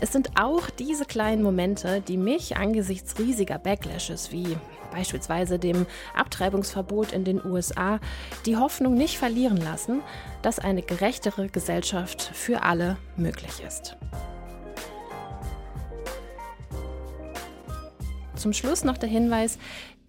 [0.00, 4.56] Es sind auch diese kleinen Momente, die mich angesichts riesiger Backlashes wie
[4.92, 7.98] beispielsweise dem Abtreibungsverbot in den USA
[8.46, 10.02] die Hoffnung nicht verlieren lassen,
[10.42, 13.96] dass eine gerechtere Gesellschaft für alle möglich ist.
[18.36, 19.58] Zum Schluss noch der Hinweis,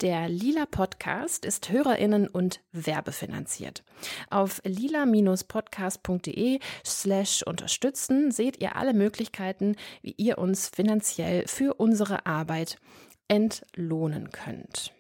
[0.02, 3.84] der Lila Podcast ist Hörerinnen und werbefinanziert.
[4.30, 12.80] Auf lila-podcast.de slash unterstützen seht ihr alle Möglichkeiten, wie ihr uns finanziell für unsere Arbeit
[13.28, 14.94] entlohnen könnt.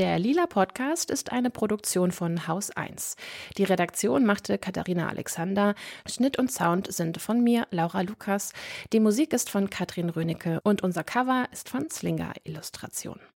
[0.02, 3.14] Der Lila Podcast ist eine Produktion von Haus 1.
[3.56, 5.76] Die Redaktion machte Katharina Alexander.
[6.10, 8.52] Schnitt und Sound sind von mir, Laura Lukas.
[8.92, 13.20] Die Musik ist von Katrin Rönecke und unser Cover ist von Slinger Illustration.